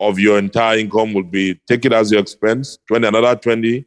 [0.00, 3.84] of your entire income will be take it as your expense, 20, another 20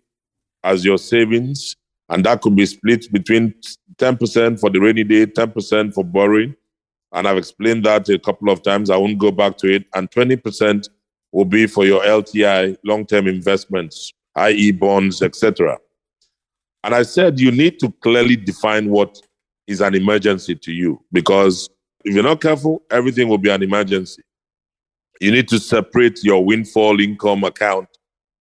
[0.63, 1.75] as your savings.
[2.09, 3.53] And that could be split between
[3.97, 6.55] 10% for the rainy day, 10% for borrowing.
[7.11, 8.89] And I've explained that a couple of times.
[8.89, 9.85] I won't go back to it.
[9.93, 10.87] And 20%
[11.31, 14.71] will be for your LTI, long-term investments, i.e.
[14.71, 15.77] bonds, etc.
[16.83, 19.19] And I said, you need to clearly define what
[19.67, 21.69] is an emergency to you because
[22.05, 24.23] if you're not careful, everything will be an emergency.
[25.19, 27.89] You need to separate your windfall income account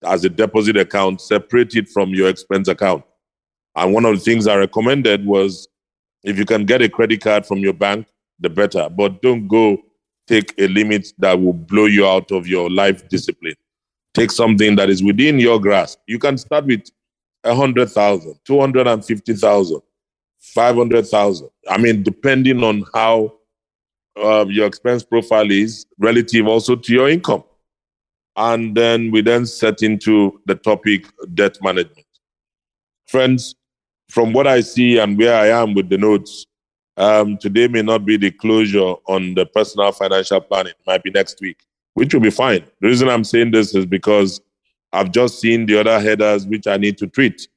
[0.04, 3.04] as a deposit account, separate it from your expense account.
[3.74, 5.68] And one of the things I recommended was
[6.22, 8.08] if you can get a credit card from your bank,
[8.40, 8.88] the better.
[8.88, 9.78] But don't go
[10.26, 13.54] take a limit that will blow you out of your life discipline.
[14.14, 16.00] Take something that is within your grasp.
[16.06, 16.82] You can start with
[17.42, 19.80] 100,000, 250,000,
[20.40, 21.48] 500,000.
[21.68, 23.34] I mean, depending on how
[24.16, 27.44] uh, your expense profile is relative also to your income.
[28.36, 32.06] And then we then set into the topic debt management.
[33.06, 33.54] Friends,
[34.10, 36.46] from what I see and where I am with the notes,
[36.96, 40.72] um, today may not be the closure on the personal financial planning.
[40.72, 41.58] It might be next week,
[41.94, 42.64] which will be fine.
[42.80, 44.40] The reason I'm saying this is because
[44.92, 47.48] I've just seen the other headers which I need to treat.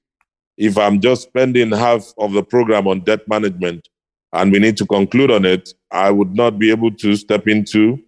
[0.58, 3.88] If I'm just spending half of the program on debt management
[4.34, 8.00] and we need to conclude on it, I would not be able to step into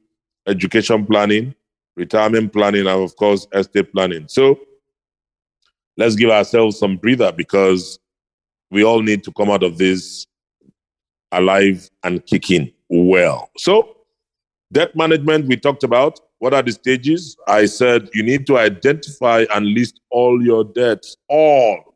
[0.47, 1.55] education planning,
[1.95, 4.27] retirement planning, and of course, estate planning.
[4.27, 4.59] So
[5.97, 7.99] let's give ourselves some breather because
[8.69, 10.27] we all need to come out of this
[11.31, 13.49] alive and kicking well.
[13.57, 13.97] So,
[14.71, 16.19] debt management, we talked about.
[16.39, 17.37] What are the stages?
[17.47, 21.95] I said you need to identify and list all your debts, all.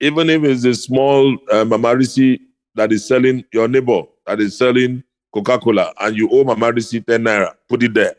[0.00, 2.38] Even if it's a small uh, Mamarisi
[2.74, 7.22] that is selling your neighbor, that is selling Coca Cola, and you owe Mamarisi 10
[7.22, 8.14] naira, put it there.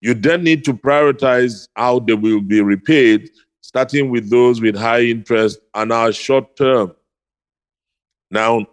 [0.00, 5.02] You then need to prioritize how they will be repaid, starting with those with high
[5.02, 6.94] interest and are short term.
[8.30, 8.66] Now,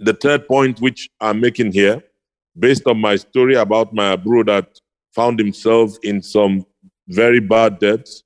[0.00, 2.02] the third point which I'm making here
[2.58, 4.80] based on my story about my bro that
[5.14, 6.66] found himself in some
[7.08, 8.24] very bad debts,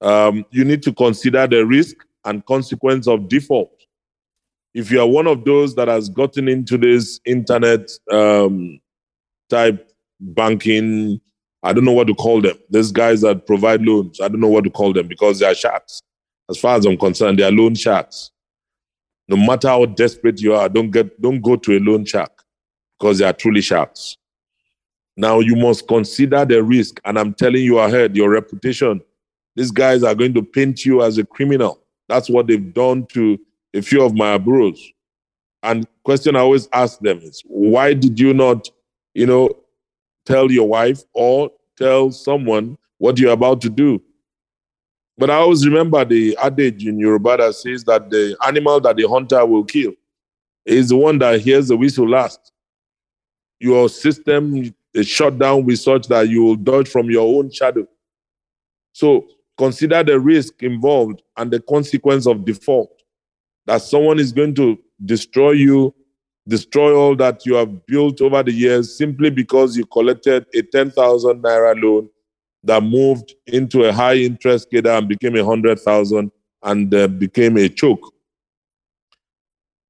[0.00, 3.75] um, you need to consider the risk and consequence of default.
[4.76, 8.78] If you are one of those that has gotten into this internet um,
[9.48, 11.18] type banking,
[11.62, 12.58] I don't know what to call them.
[12.68, 15.54] These guys that provide loans, I don't know what to call them because they are
[15.54, 16.02] sharks.
[16.50, 18.32] As far as I'm concerned, they are loan sharks.
[19.28, 22.44] No matter how desperate you are, don't get don't go to a loan shark
[22.98, 24.18] because they are truly sharks.
[25.16, 29.00] Now you must consider the risk, and I'm telling you ahead, your reputation.
[29.54, 31.80] These guys are going to paint you as a criminal.
[32.10, 33.38] That's what they've done to
[33.76, 34.92] a few of my bros.
[35.62, 38.68] And question I always ask them is, why did you not,
[39.14, 39.50] you know,
[40.24, 44.02] tell your wife or tell someone what you're about to do?
[45.18, 49.08] But I always remember the adage in Yoruba that says that the animal that the
[49.08, 49.92] hunter will kill
[50.64, 52.52] is the one that hears the whistle last.
[53.58, 57.86] Your system is shut down with such that you will dodge from your own shadow.
[58.92, 62.95] So consider the risk involved and the consequence of default.
[63.66, 65.94] That someone is going to destroy you,
[66.48, 71.42] destroy all that you have built over the years simply because you collected a 10,000
[71.42, 72.08] naira loan
[72.66, 76.30] that moved into a high interest kid and became a hundred thousand
[76.62, 78.12] and uh, became a choke.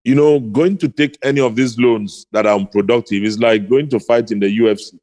[0.04, 3.88] You know, going to take any of these loans that are unproductive is like going
[3.88, 4.98] to fight in the UFC.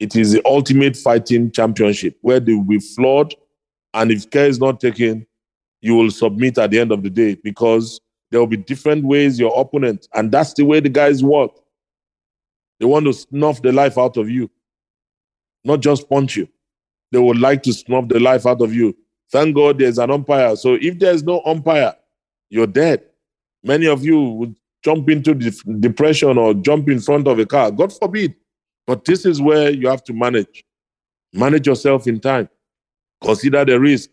[0.00, 3.34] It is the ultimate fighting championship where they will be flawed,
[3.92, 5.26] and if care is not taken,
[5.84, 9.38] you will submit at the end of the day because there will be different ways
[9.38, 11.52] your opponent, and that's the way the guys work.
[12.80, 14.50] They want to snuff the life out of you
[15.64, 16.48] not just punch you.
[17.10, 18.96] They would like to snuff the life out of you.
[19.30, 20.56] Thank God there's an umpire.
[20.56, 21.94] So if there's no umpire,
[22.50, 23.02] you're dead.
[23.62, 27.70] Many of you would jump into depression or jump in front of a car.
[27.70, 28.34] God forbid.
[28.86, 30.64] But this is where you have to manage.
[31.32, 32.48] Manage yourself in time.
[33.22, 34.10] Consider the risk.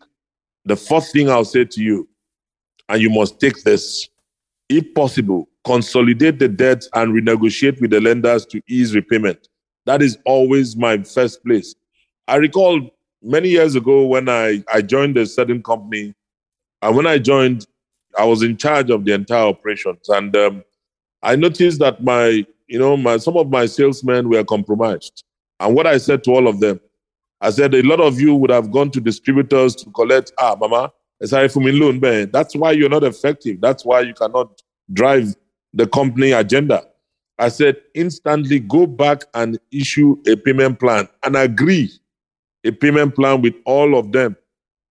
[0.64, 2.08] The first thing I'll say to you,
[2.88, 4.08] and you must take this,
[4.68, 9.48] if possible, consolidate the debt and renegotiate with the lenders to ease repayment.
[9.86, 11.74] That is always my first place.
[12.28, 12.80] I recall
[13.22, 16.14] many years ago when I, I joined a certain company,
[16.80, 17.66] and when I joined,
[18.18, 20.08] I was in charge of the entire operations.
[20.08, 20.64] And um,
[21.22, 25.24] I noticed that my, you know, my, some of my salesmen were compromised.
[25.60, 26.80] And what I said to all of them,
[27.42, 30.92] I said, a lot of you would have gone to distributors to collect, ah, mama.
[31.20, 33.60] That's why you're not effective.
[33.60, 35.34] That's why you cannot drive
[35.74, 36.84] the company agenda.
[37.38, 41.90] I said, instantly go back and issue a payment plan and agree
[42.64, 44.36] a payment plan with all of them.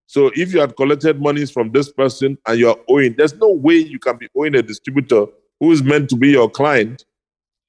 [0.07, 3.75] So if you had collected monies from this person and you're owing, there's no way
[3.75, 5.27] you can be owing a distributor
[5.61, 7.05] who is meant to be your client,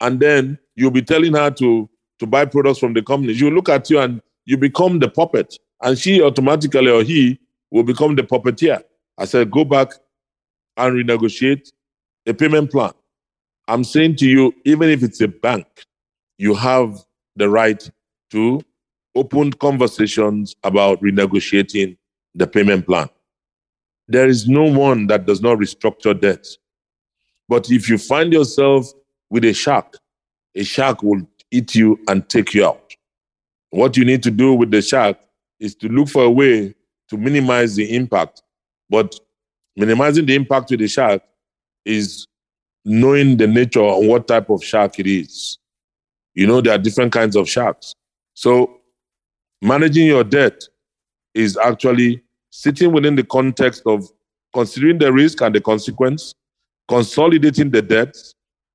[0.00, 3.32] and then you'll be telling her to, to buy products from the company.
[3.34, 7.38] You look at you and you become the puppet, and she automatically or he
[7.70, 8.82] will become the puppeteer.
[9.18, 9.88] I said, go back
[10.76, 11.70] and renegotiate
[12.26, 12.92] a payment plan.
[13.68, 15.66] I'm saying to you, even if it's a bank,
[16.38, 17.04] you have
[17.36, 17.88] the right
[18.30, 18.60] to
[19.14, 21.96] open conversations about renegotiating
[22.34, 23.08] the payment plan.
[24.08, 26.46] There is no one that does not restructure debt.
[27.48, 28.90] But if you find yourself
[29.30, 29.98] with a shark,
[30.54, 32.94] a shark will eat you and take you out.
[33.72, 35.16] What you need to do with the shark
[35.58, 36.74] is to look for a way
[37.08, 38.42] to minimize the impact.
[38.90, 39.18] But
[39.76, 41.22] minimizing the impact with the shark
[41.86, 42.26] is
[42.84, 45.58] knowing the nature and what type of shark it is.
[46.34, 47.94] You know, there are different kinds of sharks.
[48.34, 48.80] So,
[49.62, 50.62] managing your debt
[51.32, 54.06] is actually sitting within the context of
[54.54, 56.34] considering the risk and the consequence,
[56.88, 58.14] consolidating the debt,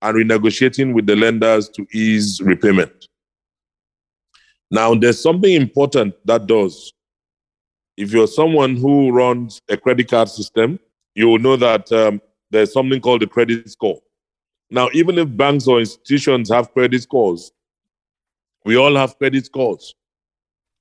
[0.02, 3.07] and renegotiating with the lenders to ease repayment.
[4.70, 6.94] Now, there's something important that does.
[7.96, 10.80] If you're someone who runs a credit card system,
[11.16, 14.00] you will know that um, there's something called the credit score.
[14.70, 17.52] Now, even if banks or institutions have credit scores,
[18.66, 19.96] we all have credit scores.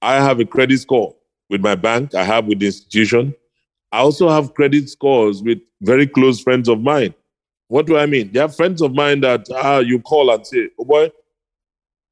[0.03, 1.15] I have a credit score
[1.49, 3.35] with my bank, I have with the institution.
[3.93, 7.15] I also have credit scores with very close friends of mine.
[7.69, 8.33] What do I mean?
[8.33, 11.11] They are friends of mine that uh, you call and say, oh boy,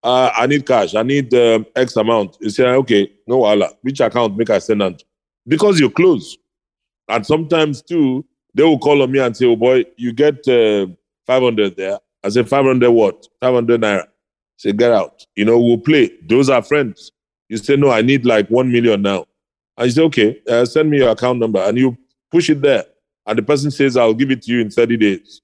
[0.04, 0.94] uh, I need cash.
[0.94, 2.36] I need um, X amount.
[2.38, 3.70] You say, okay, no Allah.
[3.80, 4.98] Which account make I send on?
[5.48, 6.36] Because you're close.
[7.08, 10.86] And sometimes too, they will call on me and say, oh boy, you get uh,
[11.26, 11.98] 500 there.
[12.22, 13.26] I say, 500 what?
[13.40, 14.06] 500 naira.
[14.58, 15.24] Say, get out.
[15.36, 16.10] You know, we'll play.
[16.28, 17.10] Those are friends.
[17.48, 19.26] You say, no, I need like 1 million now.
[19.76, 21.60] And you say, okay, uh, send me your account number.
[21.60, 21.96] And you
[22.30, 22.84] push it there.
[23.26, 25.40] And the person says, I'll give it to you in 30 days.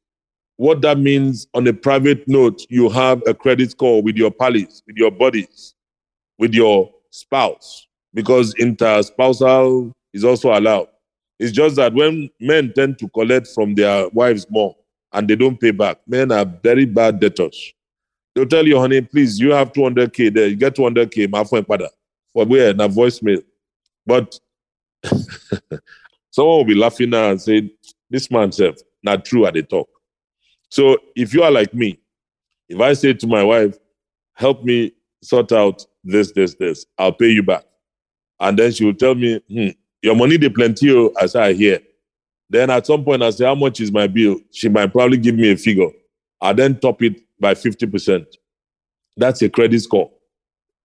[0.60, 4.82] What that means on a private note, you have a credit score with your pals,
[4.86, 5.74] with your buddies,
[6.38, 10.88] with your spouse, because interspousal is also allowed.
[11.38, 14.76] It's just that when men tend to collect from their wives more
[15.14, 17.72] and they don't pay back, men are very bad debtors.
[18.34, 20.48] They'll tell you, honey, please, you have 200K there.
[20.48, 21.88] You get 200K, my friend, father.
[22.34, 22.74] For where?
[22.74, 23.42] Na voicemail.
[24.04, 24.38] But
[26.30, 27.72] someone will be laughing now and say,
[28.10, 29.88] this man said, not true at the talk.
[30.70, 31.98] So if you are like me,
[32.70, 33.76] If I say to my wife,
[34.34, 34.92] help me
[35.22, 37.64] sort out this, this, this, I'll pay you back.
[38.38, 39.68] And then she will tell me, hmm,
[40.02, 41.80] your money de plenty, as I hear.
[42.48, 44.38] Then at some point I say, how much is my bill?
[44.52, 45.90] She might probably give me a figure.
[46.40, 48.24] I then top it by 50%.
[49.16, 50.10] That's a credit score.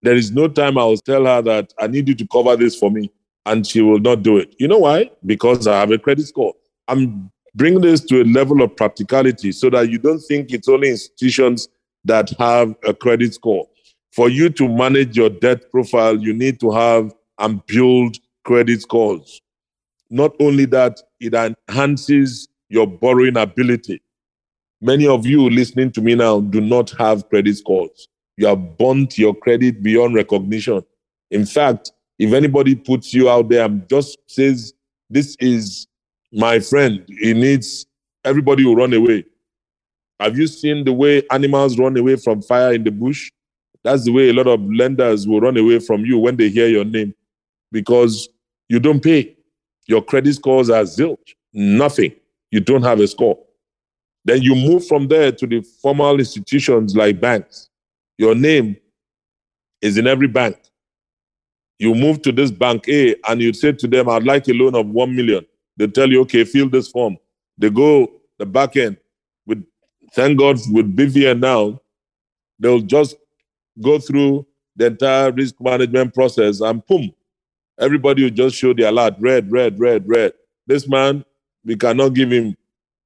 [0.01, 2.75] There is no time I will tell her that I need you to cover this
[2.75, 3.11] for me
[3.45, 4.55] and she will not do it.
[4.59, 5.11] You know why?
[5.25, 6.53] Because I have a credit score.
[6.87, 10.89] I'm bringing this to a level of practicality so that you don't think it's only
[10.89, 11.69] institutions
[12.03, 13.67] that have a credit score.
[14.11, 19.41] For you to manage your debt profile, you need to have and build credit scores.
[20.09, 24.01] Not only that, it enhances your borrowing ability.
[24.81, 28.07] Many of you listening to me now do not have credit scores.
[28.37, 30.83] You have burnt your credit beyond recognition.
[31.31, 34.73] In fact, if anybody puts you out there and just says,
[35.09, 35.87] This is
[36.35, 37.85] my friend, he needs,
[38.25, 39.23] everybody will run away.
[40.19, 43.31] Have you seen the way animals run away from fire in the bush?
[43.83, 46.67] That's the way a lot of lenders will run away from you when they hear
[46.67, 47.13] your name
[47.71, 48.27] because
[48.67, 49.37] you don't pay.
[49.87, 52.13] Your credit scores are zilch, nothing.
[52.51, 53.39] You don't have a score.
[54.25, 57.69] Then you move from there to the formal institutions like banks.
[58.17, 58.75] Your name
[59.81, 60.57] is in every bank.
[61.77, 64.75] You move to this bank A and you say to them, I'd like a loan
[64.75, 65.45] of 1 million.
[65.77, 67.17] They tell you, okay, fill this form.
[67.57, 68.97] They go the back end
[69.45, 69.65] with,
[70.13, 71.79] thank God, with BVN now,
[72.59, 73.15] they'll just
[73.81, 74.45] go through
[74.75, 77.13] the entire risk management process and boom,
[77.79, 80.33] everybody will just show the alert, red, red, red, red.
[80.67, 81.23] This man,
[81.63, 82.55] we cannot give him,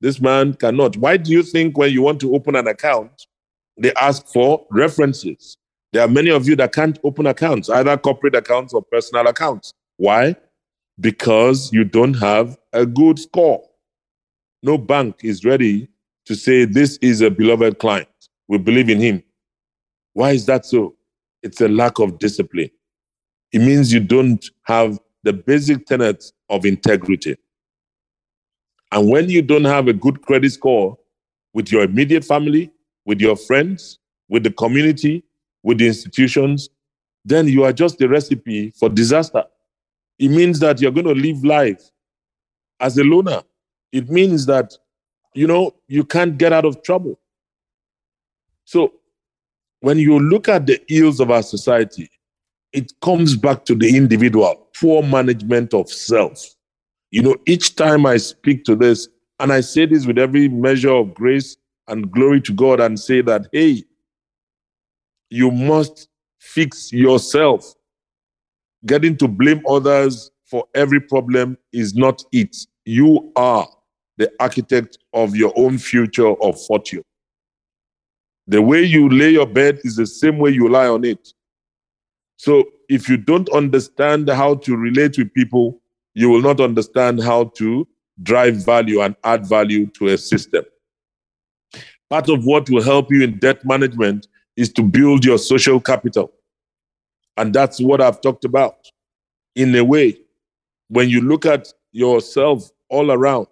[0.01, 0.97] this man cannot.
[0.97, 3.27] Why do you think when you want to open an account,
[3.77, 5.57] they ask for references?
[5.91, 9.73] There are many of you that can't open accounts, either corporate accounts or personal accounts.
[9.97, 10.35] Why?
[10.99, 13.63] Because you don't have a good score.
[14.63, 15.89] No bank is ready
[16.25, 18.09] to say, This is a beloved client.
[18.47, 19.23] We believe in him.
[20.13, 20.95] Why is that so?
[21.43, 22.71] It's a lack of discipline.
[23.51, 27.37] It means you don't have the basic tenets of integrity.
[28.91, 30.97] And when you don't have a good credit score
[31.53, 32.71] with your immediate family,
[33.05, 35.23] with your friends, with the community,
[35.63, 36.69] with the institutions,
[37.25, 39.43] then you are just the recipe for disaster.
[40.19, 41.81] It means that you're going to live life
[42.79, 43.41] as a loner.
[43.91, 44.73] It means that,
[45.33, 47.19] you know, you can't get out of trouble.
[48.65, 48.93] So
[49.79, 52.11] when you look at the ills of our society,
[52.73, 56.45] it comes back to the individual, poor management of self.
[57.11, 59.07] You know, each time I speak to this,
[59.39, 61.57] and I say this with every measure of grace
[61.87, 63.83] and glory to God, and say that, hey,
[65.29, 66.09] you must
[66.39, 67.73] fix yourself.
[68.85, 72.55] Getting to blame others for every problem is not it.
[72.85, 73.67] You are
[74.17, 77.03] the architect of your own future of fortune.
[78.47, 81.33] The way you lay your bed is the same way you lie on it.
[82.37, 85.81] So if you don't understand how to relate with people,
[86.15, 87.87] you will not understand how to
[88.23, 90.65] drive value and add value to a system.
[92.09, 94.27] Part of what will help you in debt management
[94.57, 96.33] is to build your social capital.
[97.39, 98.75] And that's what I've talked about.
[99.55, 100.19] In a way,
[100.89, 103.47] when you look at yourself all around,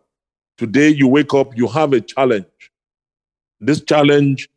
[0.57, 2.45] today you wake up, you have a challenge.
[3.59, 4.49] This challenge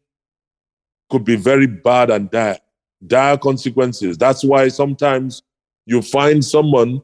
[1.08, 2.58] could be very bad and dire,
[3.06, 4.18] dire consequences.
[4.18, 5.42] That's why sometimes
[5.86, 7.00] you find someone,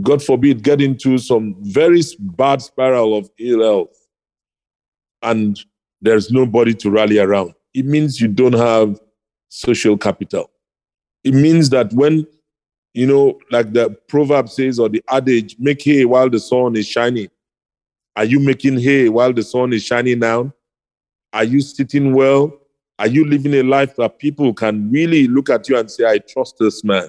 [0.00, 4.08] God forbid, get into some very bad spiral of ill health,
[5.22, 5.62] and
[6.00, 9.00] there's nobody to rally around it means you don't have
[9.48, 10.50] social capital.
[11.24, 12.26] It means that when,
[12.92, 16.86] you know, like the proverb says or the adage, make hay while the sun is
[16.86, 17.28] shining.
[18.16, 20.52] Are you making hay while the sun is shining now?
[21.32, 22.56] Are you sitting well?
[22.98, 26.18] Are you living a life that people can really look at you and say, I
[26.18, 27.08] trust this man?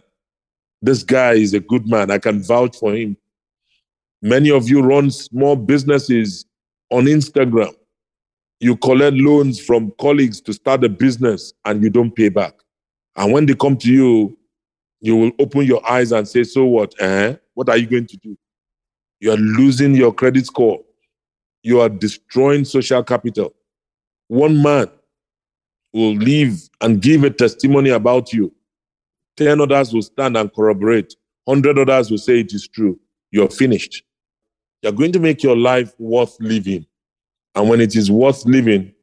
[0.81, 2.09] This guy is a good man.
[2.09, 3.17] I can vouch for him.
[4.21, 6.45] Many of you run small businesses
[6.89, 7.75] on Instagram
[8.59, 12.53] you collect loans from colleagues to start a business and you don't pay back.
[13.15, 14.37] And when they come to you,
[15.01, 16.93] you will open your eyes and say, So what?
[16.99, 17.35] Eh?
[17.53, 18.37] What are you going to do?
[19.19, 20.81] You are losing your credit score.
[21.63, 23.53] You are destroying social capital.
[24.27, 24.89] One man
[25.93, 28.53] will leave and give a testimony about you.
[29.37, 31.15] 10 others will stand and corroborate.
[31.45, 32.99] 100 others will say it is true.
[33.31, 34.03] You're finished.
[34.81, 36.85] You're going to make your life worth living.
[37.55, 38.93] And when it is worth living,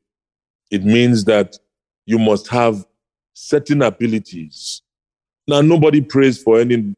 [0.70, 1.58] it means that
[2.06, 2.84] you must have
[3.49, 4.82] certain abilities.
[5.47, 6.95] Now, nobody prays for any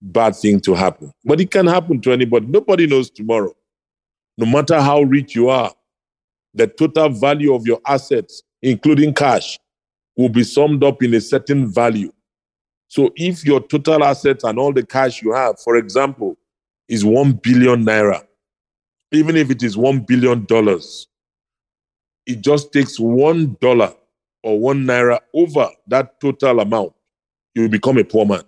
[0.00, 2.46] bad thing to happen, but it can happen to anybody.
[2.46, 3.54] Nobody knows tomorrow.
[4.36, 5.72] No matter how rich you are,
[6.52, 9.58] the total value of your assets including cash,
[10.16, 12.10] will be summed up in a certain value.
[12.88, 16.36] So if your total assets and all the cash you have, for example,
[16.88, 18.24] is 1 billion naira,
[19.12, 20.46] even if it is $1 billion,
[22.26, 23.94] it just takes $1
[24.44, 26.92] or 1 naira over that total amount.
[27.54, 28.42] You become a poor man.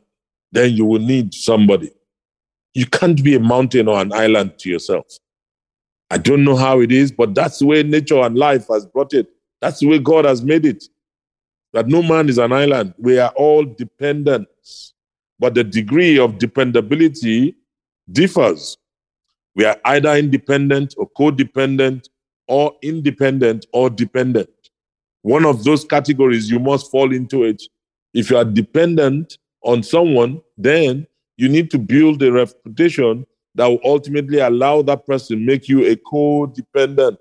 [0.53, 1.91] Then you will need somebody.
[2.75, 5.07] You can't be a mountain or an island to yourself.
[6.11, 9.15] I don't know how it is, but that's the way nature and life has brought
[9.15, 9.29] it.
[9.61, 10.85] That's the way God has made it.
[11.73, 12.95] That no man is an island.
[12.99, 14.93] We are all dependents.
[15.39, 17.57] But the degree of dependability
[18.13, 18.77] differs.
[19.55, 22.09] We are either independent or codependent
[22.47, 24.51] or independent or dependent.
[25.27, 27.61] One of those categories, you must fall into it.
[28.15, 31.05] If you are dependent on someone, then
[31.37, 35.85] you need to build a reputation that will ultimately allow that person to make you
[35.85, 37.17] a codependent.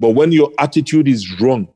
[0.00, 1.68] But when your attitude is wrong,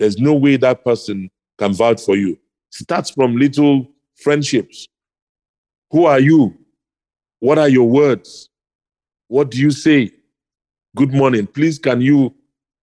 [0.00, 2.36] there's no way that person can vouch for you.
[2.70, 3.86] Starts from little
[4.16, 4.88] friendships.
[5.92, 6.58] Who are you?
[7.38, 8.50] What are your words?
[9.28, 10.10] What do you say?
[10.96, 11.46] Good morning.
[11.46, 12.34] Please, can you?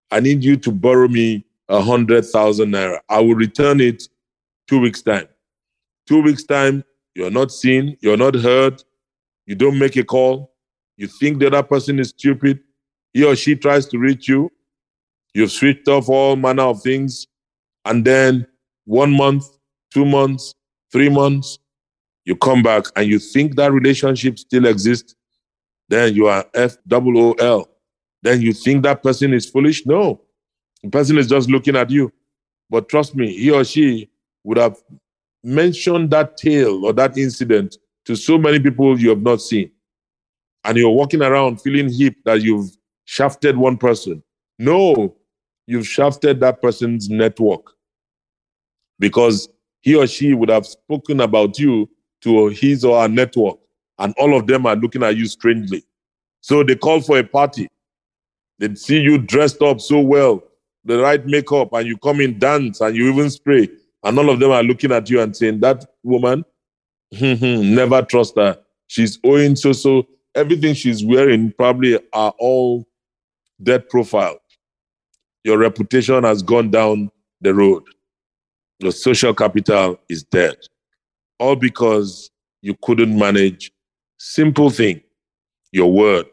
[0.09, 2.99] I need you to borrow me a hundred thousand naira.
[3.09, 4.03] I will return it
[4.68, 5.28] two weeks' time.
[6.07, 6.84] Two weeks' time,
[7.16, 8.84] you're not seen, you're not heard,
[9.45, 10.53] you don't make a call,
[10.97, 12.59] you think the other person is stupid,
[13.13, 14.51] he or she tries to reach you,
[15.34, 17.28] you've switched off all manner of things,
[17.86, 18.45] and then
[18.86, 19.45] one month,
[19.91, 20.53] two months,
[20.91, 21.59] three months,
[22.26, 25.16] you come back and you think that relationship still exists,
[25.88, 27.70] then you are F double O L.
[28.24, 29.86] Then you think that person is foolish?
[29.86, 30.22] No.
[30.86, 32.13] The person is just looking at you.
[32.69, 34.07] But trust me, he or she
[34.43, 34.77] would have
[35.43, 39.71] mentioned that tale or that incident to so many people you have not seen.
[40.63, 42.69] And you're walking around feeling hip that you've
[43.05, 44.21] shafted one person.
[44.59, 45.15] No,
[45.65, 47.71] you've shafted that person's network
[48.99, 49.49] because
[49.81, 51.89] he or she would have spoken about you
[52.21, 53.57] to his or her network,
[53.97, 55.83] and all of them are looking at you strangely.
[56.41, 57.69] So they call for a party.
[58.59, 60.43] They see you dressed up so well,
[60.86, 63.69] the right makeup, and you come in dance and you even spray,
[64.03, 66.45] and all of them are looking at you and saying, That woman,
[67.21, 68.57] never trust her.
[68.88, 70.07] She's owing so so.
[70.36, 72.86] Everything she's wearing probably are all
[73.63, 74.38] dead profile.
[75.43, 77.09] Your reputation has gone down
[77.41, 77.83] the road.
[78.79, 80.57] Your social capital is dead
[81.39, 82.31] all because
[82.61, 83.71] you couldn't manage
[84.17, 85.01] simple thing,
[85.71, 86.25] your word.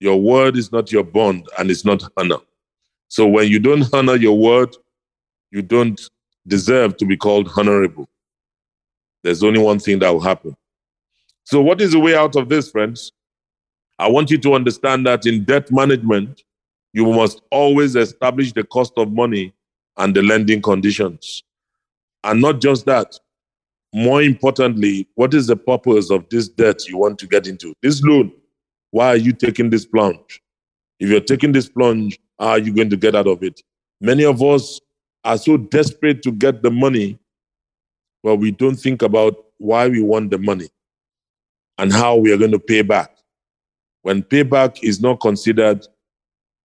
[0.00, 2.38] Your word is not your bond and it's not honor.
[3.12, 4.74] So when you don't honor your word,
[5.50, 6.00] you don't
[6.46, 8.08] deserve to be called honorable.
[9.22, 10.56] There's only one thing that will happen.
[11.44, 13.12] So, what is the way out of this, friends?
[13.98, 16.42] I want you to understand that in debt management,
[16.94, 19.52] you must always establish the cost of money
[19.98, 21.42] and the lending conditions.
[22.24, 23.20] And not just that,
[23.92, 27.74] more importantly, what is the purpose of this debt you want to get into?
[27.82, 28.32] This loan,
[28.90, 30.40] why are you taking this plunge?
[30.98, 33.60] If you're taking this plunge, are you going to get out of it?
[34.00, 34.80] Many of us
[35.24, 37.18] are so desperate to get the money,
[38.22, 40.68] but we don't think about why we want the money
[41.78, 43.16] and how we are going to pay back.
[44.02, 45.86] When payback is not considered,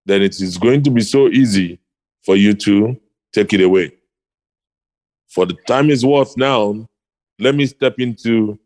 [0.07, 1.79] then it is going to be so easy
[2.25, 2.99] for you to
[3.33, 3.93] take it away.
[5.29, 6.89] For the time is worth now,
[7.39, 8.59] let me step into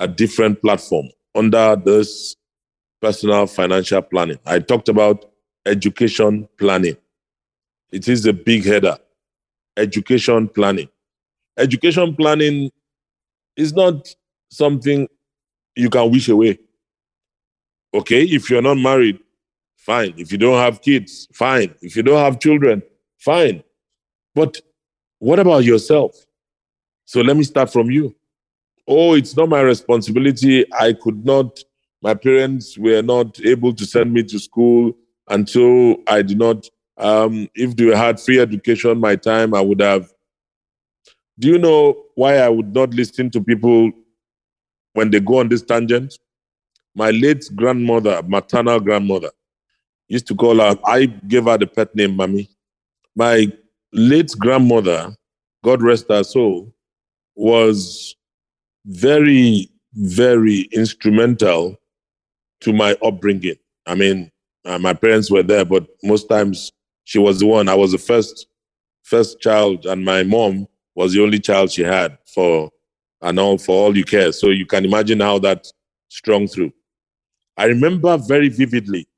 [0.00, 2.34] a different platform under this
[3.00, 4.38] personal financial planning.
[4.44, 5.30] I talked about
[5.66, 6.96] education planning.
[7.92, 8.98] It is a big header.
[9.76, 10.88] Education planning.
[11.58, 12.70] Education planning
[13.56, 14.14] is not
[14.50, 15.08] something
[15.74, 16.58] you can wish away.
[17.92, 19.18] Okay, if you're not married,
[19.76, 20.14] fine.
[20.16, 21.74] If you don't have kids, fine.
[21.80, 22.82] If you don't have children,
[23.18, 23.62] fine.
[24.34, 24.60] But
[25.18, 26.14] what about yourself?
[27.04, 28.14] So let me start from you.
[28.86, 30.64] Oh, it's not my responsibility.
[30.72, 31.58] I could not,
[32.02, 34.96] my parents were not able to send me to school
[35.28, 36.68] until I did not.
[36.98, 40.12] Um, if they had free education my time, I would have.
[41.38, 43.92] Do you know why I would not listen to people
[44.94, 46.18] when they go on this tangent?
[46.94, 49.30] My late grandmother, maternal grandmother,
[50.08, 52.48] used to call her, I gave her the pet name, Mommy.
[53.14, 53.52] My
[53.92, 55.14] late grandmother,
[55.62, 56.72] God rest her soul,
[57.34, 58.16] was
[58.86, 61.76] very, very instrumental
[62.60, 63.56] to my upbringing.
[63.86, 64.30] I mean,
[64.66, 66.72] uh, my parents were there, but most times
[67.04, 67.68] she was the one.
[67.68, 68.46] I was the first
[69.02, 72.70] first child, and my mom was the only child she had for
[73.22, 74.32] and all for all you care.
[74.32, 75.66] So you can imagine how that
[76.08, 76.72] strung through.
[77.56, 79.08] I remember very vividly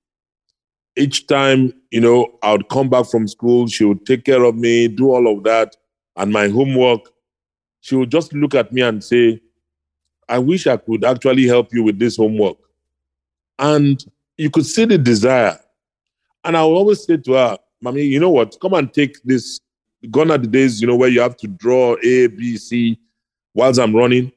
[0.99, 4.57] each time, you know, I would come back from school, she would take care of
[4.57, 5.76] me, do all of that,
[6.16, 7.01] and my homework.
[7.80, 9.40] She would just look at me and say,
[10.28, 12.59] I wish I could actually help you with this homework.
[13.59, 14.05] And
[14.39, 15.59] you could see the desire.
[16.45, 18.57] And I would always say to her, Mommy, you know what?
[18.61, 19.61] Come and take this.
[20.11, 22.99] Gone are the days, you know, where you have to draw A, B, C
[23.53, 24.32] whilst I'm running.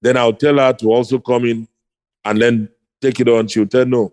[0.00, 1.68] Then I'll tell her to also come in
[2.24, 2.68] and then
[3.00, 3.46] take it on.
[3.46, 4.12] She'll tell no.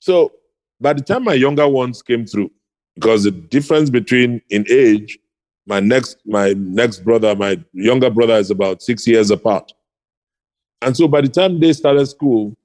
[0.00, 0.32] So
[0.80, 2.50] by the time my younger ones came through,
[2.96, 5.18] because the difference between in age,
[5.66, 9.72] my next my next brother, my younger brother is about six years apart.
[10.82, 12.56] And so by the time they started school,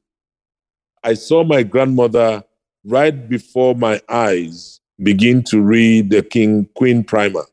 [1.06, 2.44] I saw my grandmother
[2.84, 7.44] right before my eyes begin to read the King Queen Primer.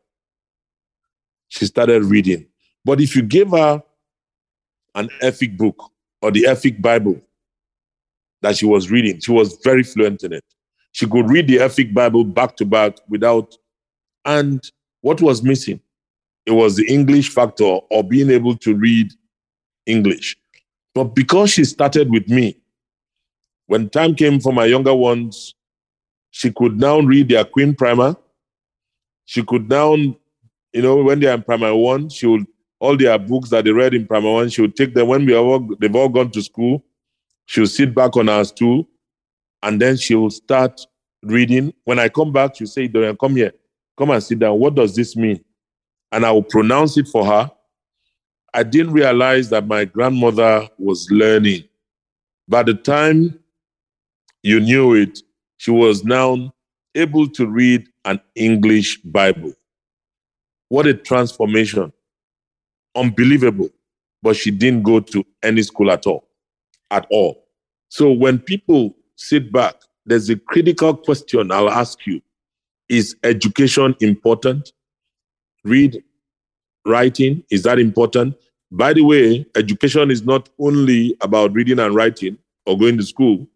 [1.49, 2.47] She started reading.
[2.83, 3.83] But if you give her
[4.95, 5.91] an Efik book
[6.23, 7.21] or the Efik Bible,
[8.41, 9.21] that she was reading.
[9.21, 10.45] She was very fluent in it.
[10.93, 13.55] She could read the Efik Bible back to back without.
[14.25, 14.63] And
[15.03, 15.79] what was missing?
[16.47, 19.13] It was the English factor or being able to read
[19.85, 20.39] English.
[20.95, 22.57] But because she started with me,
[23.73, 25.55] when time came for my younger ones,
[26.31, 28.15] she could now read their Queen Primer.
[29.25, 32.47] She could now, you know, when they're in Primary One, she would
[32.81, 35.35] all their books that they read in Primary One, she would take them when we
[35.35, 36.85] all they've all gone to school.
[37.47, 38.87] She'll sit back on her stool
[39.63, 40.79] and then she'll start
[41.23, 41.73] reading.
[41.85, 43.53] When I come back, she'll say, Dorian, come here.
[43.97, 44.59] Come and sit down.
[44.59, 45.43] What does this mean?
[46.13, 47.51] And I will pronounce it for her.
[48.53, 51.65] I didn't realize that my grandmother was learning.
[52.47, 53.39] By the time
[54.43, 55.21] you knew it,
[55.59, 56.53] she was now
[56.95, 59.53] able to read an English Bible.
[60.69, 61.93] What a transformation.
[62.97, 63.71] Unbelievable.
[64.23, 66.25] But she didn't go to any school at all
[66.93, 67.45] at all.
[67.89, 69.77] So when people sit back,
[70.07, 72.23] there's a critical question I'll ask you
[72.89, 74.73] Is education important?
[75.65, 76.03] Read,
[76.87, 78.37] writing, is that important?
[78.71, 83.47] By the way, education is not only about reading and writing or going to school.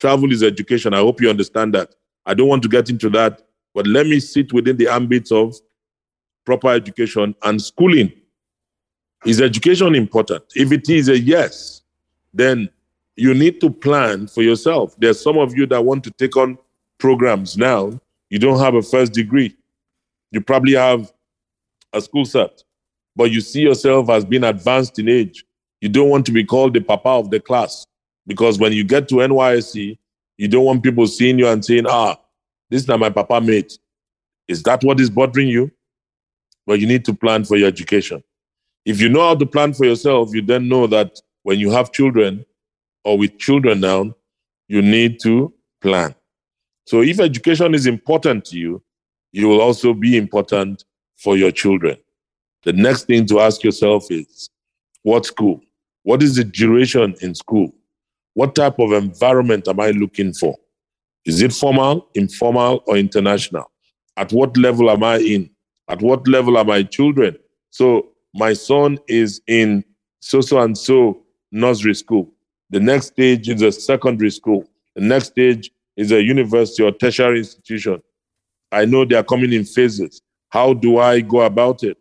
[0.00, 0.94] Travel is education.
[0.94, 1.94] I hope you understand that.
[2.26, 3.42] I don't want to get into that,
[3.74, 5.56] but let me sit within the ambit of
[6.44, 8.12] proper education and schooling.
[9.24, 10.44] Is education important?
[10.54, 11.82] If it is a yes,
[12.34, 12.68] then
[13.16, 14.94] you need to plan for yourself.
[14.98, 16.58] There's some of you that want to take on
[16.98, 17.98] programs now.
[18.28, 19.56] You don't have a first degree.
[20.30, 21.12] You probably have
[21.92, 22.62] a school cert,
[23.14, 25.44] but you see yourself as being advanced in age.
[25.80, 27.86] You don't want to be called the papa of the class
[28.26, 29.98] because when you get to NYSC,
[30.36, 32.18] you don't want people seeing you and saying, ah,
[32.70, 33.78] this is not my papa mate.
[34.48, 35.70] Is that what is bothering you?
[36.66, 38.22] Well, you need to plan for your education.
[38.84, 41.92] If you know how to plan for yourself, you then know that when you have
[41.92, 42.44] children,
[43.06, 44.12] or with children now,
[44.66, 46.12] you need to plan.
[46.86, 48.82] So if education is important to you,
[49.30, 50.84] you will also be important
[51.16, 51.96] for your children.
[52.64, 54.50] The next thing to ask yourself is
[55.02, 55.60] what school?
[56.02, 57.72] What is the duration in school?
[58.36, 60.54] What type of environment am I looking for?
[61.24, 63.70] Is it formal, informal, or international?
[64.18, 65.48] At what level am I in?
[65.88, 67.38] At what level are my children?
[67.70, 69.82] So my son is in
[70.20, 72.30] so so and so nursery school.
[72.68, 74.68] The next stage is a secondary school.
[74.96, 78.02] The next stage is a university or tertiary institution.
[78.70, 80.20] I know they are coming in phases.
[80.50, 81.96] How do I go about it?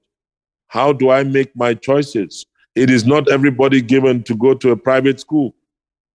[0.68, 2.46] How do I make my choices?
[2.76, 5.56] It is not everybody given to go to a private school,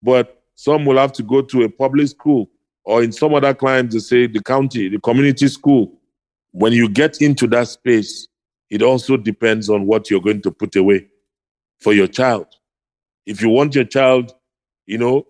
[0.03, 2.51] but some will have to go to a public school,
[2.85, 5.93] or in some other clients, they say the county, the community school.
[6.53, 8.29] When you get into that space,
[8.69, 11.07] it also depends on what you're going to put away
[11.79, 12.47] for your child.
[13.27, 14.35] If you want your child
[14.91, 15.25] you know,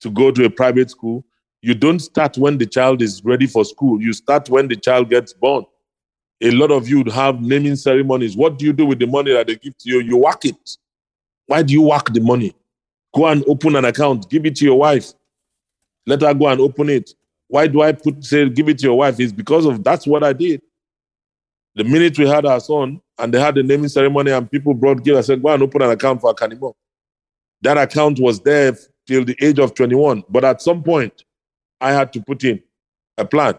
[0.00, 1.24] to go to a private school,
[1.60, 4.00] you don't start when the child is ready for school.
[4.00, 5.64] You start when the child gets born.
[6.40, 8.34] A lot of you have naming ceremonies.
[8.34, 10.00] What do you do with the money that they give to you?
[10.00, 10.78] You whack it.
[11.46, 12.54] Why do you whack the money?
[13.14, 14.28] Go and open an account.
[14.28, 15.12] Give it to your wife.
[16.06, 17.10] Let her go and open it.
[17.48, 19.20] Why do I put say give it to your wife?
[19.20, 20.62] Is because of that's what I did.
[21.76, 25.02] The minute we had our son and they had the naming ceremony and people brought
[25.02, 26.74] gifts, I said, go and open an account for Akanimo.
[27.62, 30.24] That account was there till the age of 21.
[30.28, 31.24] But at some point,
[31.80, 32.62] I had to put in
[33.18, 33.54] a plan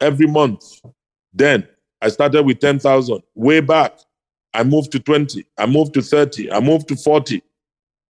[0.00, 0.80] every month.
[1.32, 1.66] Then
[2.00, 3.22] I started with 10,000.
[3.34, 3.98] Way back,
[4.52, 5.44] I moved to 20.
[5.58, 6.52] I moved to 30.
[6.52, 7.42] I moved to 40,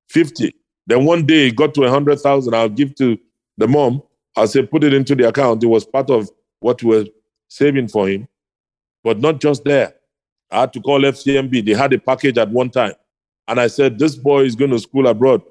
[0.08, 0.54] 50.
[0.86, 2.54] Then one day it got to 100,000.
[2.54, 3.18] I'll give to
[3.56, 4.02] the mom.
[4.36, 5.62] I'll say, put it into the account.
[5.62, 6.28] It was part of
[6.60, 7.06] what we were
[7.48, 8.28] saving for him.
[9.02, 9.94] But not just there.
[10.50, 11.64] I had to call FCMB.
[11.64, 12.94] They had a package at one time.
[13.48, 15.42] And I said, this boy is going to school abroad.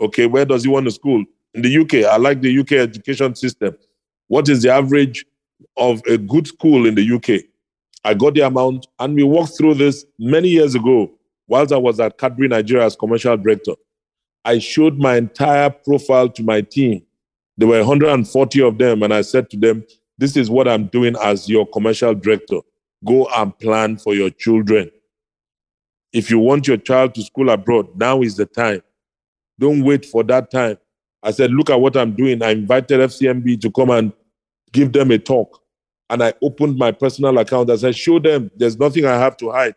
[0.00, 1.24] Okay, where does he want to school?
[1.54, 2.10] In the UK.
[2.10, 3.76] I like the UK education system.
[4.28, 5.24] What is the average
[5.76, 7.44] of a good school in the UK?
[8.04, 11.10] I got the amount, and we walked through this many years ago
[11.48, 13.72] whilst I was at Cadbury Nigeria as commercial director.
[14.46, 17.02] I showed my entire profile to my team.
[17.58, 19.84] There were 140 of them, and I said to them,
[20.18, 22.60] This is what I'm doing as your commercial director.
[23.04, 24.88] Go and plan for your children.
[26.12, 28.82] If you want your child to school abroad, now is the time.
[29.58, 30.78] Don't wait for that time.
[31.24, 32.40] I said, Look at what I'm doing.
[32.40, 34.12] I invited FCMB to come and
[34.72, 35.60] give them a talk.
[36.08, 37.68] And I opened my personal account.
[37.68, 39.74] I said, Show them there's nothing I have to hide.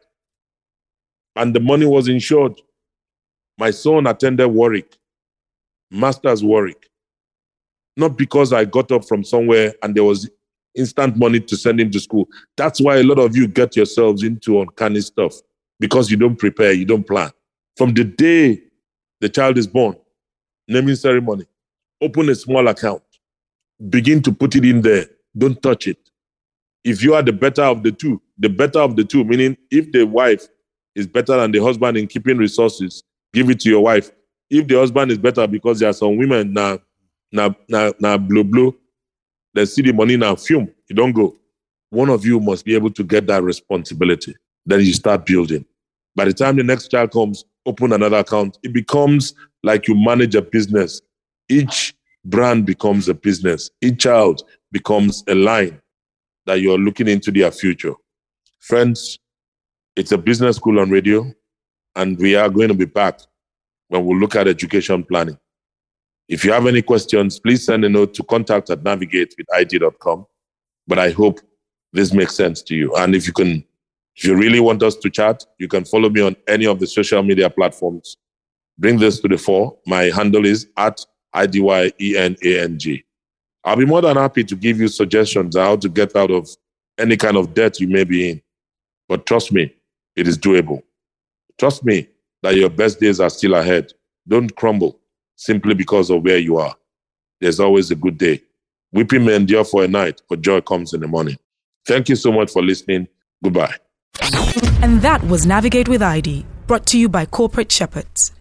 [1.36, 2.62] And the money was insured.
[3.60, 4.98] My son attended Warwick,
[5.92, 6.90] Master's Warwick.
[7.98, 10.30] Not because I got up from somewhere and there was
[10.76, 12.30] instant money to send him to school.
[12.56, 15.36] That's why a lot of you get yourselves into uncanny stuff
[15.78, 17.32] because you don't prepare, you don't plan.
[17.76, 18.62] From the day
[19.20, 19.98] the child is born,
[20.70, 21.46] naming ceremony,
[22.02, 23.04] open a small account,
[23.90, 25.08] begin to put it in there,
[25.38, 25.98] don't touch it.
[26.86, 29.92] If you are the better of the two, the better of the two, meaning if
[29.92, 30.48] the wife
[30.96, 33.04] is better than the husband in keeping resources,
[33.34, 34.12] give it to your wife.
[34.50, 36.80] If the husband is better because there are some women now,
[37.32, 38.76] now, now, now, blow, blow,
[39.54, 41.36] they see the money now, fume, you don't go.
[41.92, 44.36] One of you must be able to get that responsibility.
[44.66, 45.66] Then you start building.
[46.16, 48.58] By the time the next child comes, open another account.
[48.64, 51.02] It becomes like you manage a business.
[51.48, 51.94] Each
[52.26, 53.70] brand becomes a business.
[53.82, 55.82] Each child becomes a line
[56.46, 57.94] that you're looking into their future.
[58.60, 59.20] Friends,
[59.96, 61.32] it's a business school on radio,
[61.96, 63.20] and we are going to be back
[63.88, 65.38] when we look at education planning.
[66.28, 70.26] If you have any questions, please send a note to contact at navigatewithid.com.
[70.88, 71.40] But I hope
[71.92, 72.96] this makes sense to you.
[72.96, 73.66] And if you can,
[74.16, 76.88] if you really want us to chat, you can follow me on any of the
[76.88, 78.16] social media platforms.
[78.78, 79.78] Bring this to the fore.
[79.88, 81.04] My handle is at
[81.36, 83.04] IDYENANG.
[83.64, 86.48] I'll be more than happy to give you suggestions on how to get out of
[86.98, 88.42] any kind of debt you may be in.
[89.08, 89.74] But trust me,
[90.16, 90.84] it is doable.
[91.60, 92.08] Trust me
[92.42, 93.92] that your best days are still ahead.
[94.28, 95.00] Don't crumble
[95.36, 96.74] simply because of where you are.
[97.42, 98.42] There's always a good day.
[98.92, 101.38] Weeping may endure for a night, but joy comes in the morning.
[101.86, 103.08] Thank you so much for listening.
[103.44, 103.76] Goodbye.
[104.82, 108.32] And that was Navigate with ID, brought to you by Corporate Shepherds.